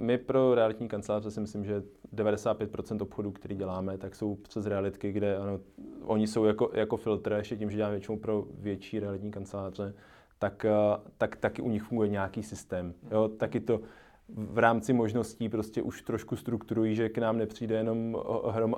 My 0.00 0.18
pro 0.18 0.54
realitní 0.54 0.88
kanceláře 0.88 1.30
si 1.30 1.40
myslím, 1.40 1.64
že 1.64 1.82
95% 2.14 3.02
obchodů, 3.02 3.30
který 3.30 3.54
děláme, 3.54 3.98
tak 3.98 4.14
jsou 4.14 4.34
přes 4.34 4.66
realitky, 4.66 5.12
kde 5.12 5.36
ano, 5.36 5.60
oni 6.04 6.26
jsou 6.26 6.44
jako, 6.44 6.70
jako 6.74 6.96
filtr, 6.96 7.32
ještě 7.32 7.56
tím, 7.56 7.70
že 7.70 7.76
děláme 7.76 7.94
většinou 7.94 8.18
pro 8.18 8.44
větší 8.58 9.00
realitní 9.00 9.30
kanceláře, 9.30 9.94
tak, 10.38 10.64
eh, 10.64 10.70
tak 11.18 11.36
taky 11.36 11.62
u 11.62 11.70
nich 11.70 11.82
funguje 11.82 12.08
nějaký 12.08 12.42
systém. 12.42 12.94
Jo? 13.10 13.28
Taky 13.28 13.60
to, 13.60 13.80
v 14.28 14.58
rámci 14.58 14.92
možností 14.92 15.48
prostě 15.48 15.82
už 15.82 16.02
trošku 16.02 16.36
strukturují, 16.36 16.94
že 16.94 17.08
k 17.08 17.18
nám 17.18 17.38
nepřijde 17.38 17.76
jenom 17.76 18.16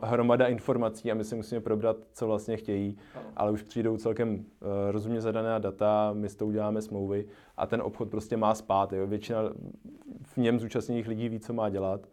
hromada 0.03 0.47
informací 0.47 1.11
a 1.11 1.15
my 1.15 1.25
si 1.25 1.37
musíme 1.37 1.61
probrat, 1.61 1.97
co 2.13 2.27
vlastně 2.27 2.57
chtějí, 2.57 2.97
ale 3.37 3.53
už 3.53 3.63
přijdou 3.63 3.97
celkem 3.97 4.35
uh, 4.35 4.41
rozumně 4.91 5.21
zadaná 5.21 5.59
data, 5.59 6.11
my 6.13 6.29
s 6.29 6.37
tou 6.37 6.47
uděláme 6.47 6.83
smlouvy 6.83 7.27
a 7.57 7.67
ten 7.67 7.83
obchod 7.83 8.11
prostě 8.11 8.37
má 8.37 8.55
spát. 8.55 8.93
Jo. 8.93 9.07
Většina 9.07 9.43
v 10.23 10.37
něm 10.37 10.61
zúčastněných 10.61 11.09
lidí 11.09 11.29
ví, 11.29 11.41
co 11.41 11.53
má 11.53 11.69
dělat 11.69 12.09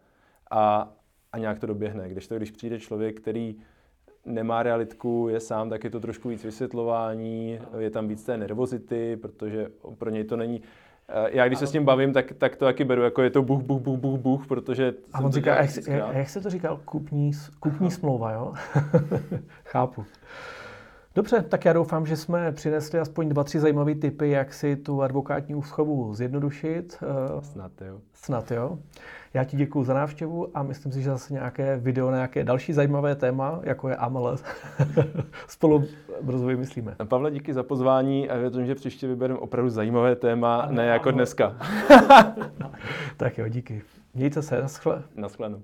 a, 0.50 0.92
a 1.32 1.38
nějak 1.38 1.58
to 1.58 1.66
doběhne. 1.66 2.08
Když 2.08 2.26
to, 2.26 2.36
když 2.36 2.50
přijde 2.50 2.80
člověk, 2.80 3.20
který 3.20 3.56
nemá 4.24 4.62
realitku, 4.62 5.28
je 5.30 5.40
sám, 5.40 5.70
tak 5.70 5.84
je 5.84 5.90
to 5.90 6.00
trošku 6.00 6.28
víc 6.28 6.44
vysvětlování, 6.44 7.58
je 7.78 7.90
tam 7.90 8.08
víc 8.08 8.24
té 8.24 8.36
nervozity, 8.36 9.16
protože 9.16 9.68
pro 9.98 10.10
něj 10.10 10.24
to 10.24 10.36
není 10.36 10.60
Eh, 10.60 10.62
já 11.26 11.46
když 11.46 11.58
se 11.58 11.66
s 11.66 11.72
ním 11.72 11.84
bavím, 11.84 12.12
tak, 12.12 12.32
tak 12.38 12.56
to 12.56 12.64
taky 12.64 12.84
beru, 12.84 13.02
jako 13.02 13.22
je 13.22 13.30
to 13.30 13.42
buch, 13.42 13.62
buch, 13.62 13.82
buch, 13.82 13.98
buch, 13.98 14.20
buch, 14.20 14.46
protože... 14.46 14.94
A 15.12 15.20
on 15.20 15.32
říká, 15.32 15.56
jak, 15.56 15.70
jak, 15.88 16.14
jak 16.14 16.28
se 16.28 16.40
to 16.40 16.50
říkal? 16.50 16.80
Kupní, 16.84 17.32
kupní 17.60 17.90
smlouva, 17.90 18.32
jo? 18.32 18.54
Chápu. 19.64 20.04
Dobře, 21.16 21.42
tak 21.42 21.64
já 21.64 21.72
doufám, 21.72 22.06
že 22.06 22.16
jsme 22.16 22.52
přinesli 22.52 22.98
aspoň 22.98 23.28
dva, 23.28 23.44
tři 23.44 23.60
zajímavé 23.60 23.94
typy, 23.94 24.30
jak 24.30 24.54
si 24.54 24.76
tu 24.76 25.02
advokátní 25.02 25.54
úschovu 25.54 26.14
zjednodušit. 26.14 26.98
Eh, 27.02 27.42
Snad 27.42 27.72
jo. 27.80 28.00
Snad 28.14 28.50
jo. 28.50 28.78
Já 29.34 29.44
ti 29.44 29.56
děkuji 29.56 29.84
za 29.84 29.94
návštěvu 29.94 30.56
a 30.56 30.62
myslím 30.62 30.92
si, 30.92 31.02
že 31.02 31.10
zase 31.10 31.34
nějaké 31.34 31.76
video 31.76 32.10
na 32.10 32.16
nějaké 32.16 32.44
další 32.44 32.72
zajímavé 32.72 33.14
téma, 33.14 33.60
jako 33.62 33.88
je 33.88 33.96
AML, 33.96 34.36
spolu 35.48 35.84
brzo 36.22 36.46
vymyslíme. 36.46 36.96
Pavle, 37.08 37.30
díky 37.30 37.54
za 37.54 37.62
pozvání 37.62 38.30
a 38.30 38.36
věřím, 38.36 38.66
že 38.66 38.74
příště 38.74 39.06
vybereme 39.08 39.40
opravdu 39.40 39.70
zajímavé 39.70 40.16
téma, 40.16 40.60
ano, 40.60 40.72
ne 40.72 40.86
jako 40.86 41.08
ano. 41.08 41.16
dneska. 41.16 41.56
tak 43.16 43.38
jo, 43.38 43.48
díky. 43.48 43.82
Mějte 44.14 44.42
se, 44.42 44.62
naschle. 44.62 45.02
Naschledanou. 45.14 45.62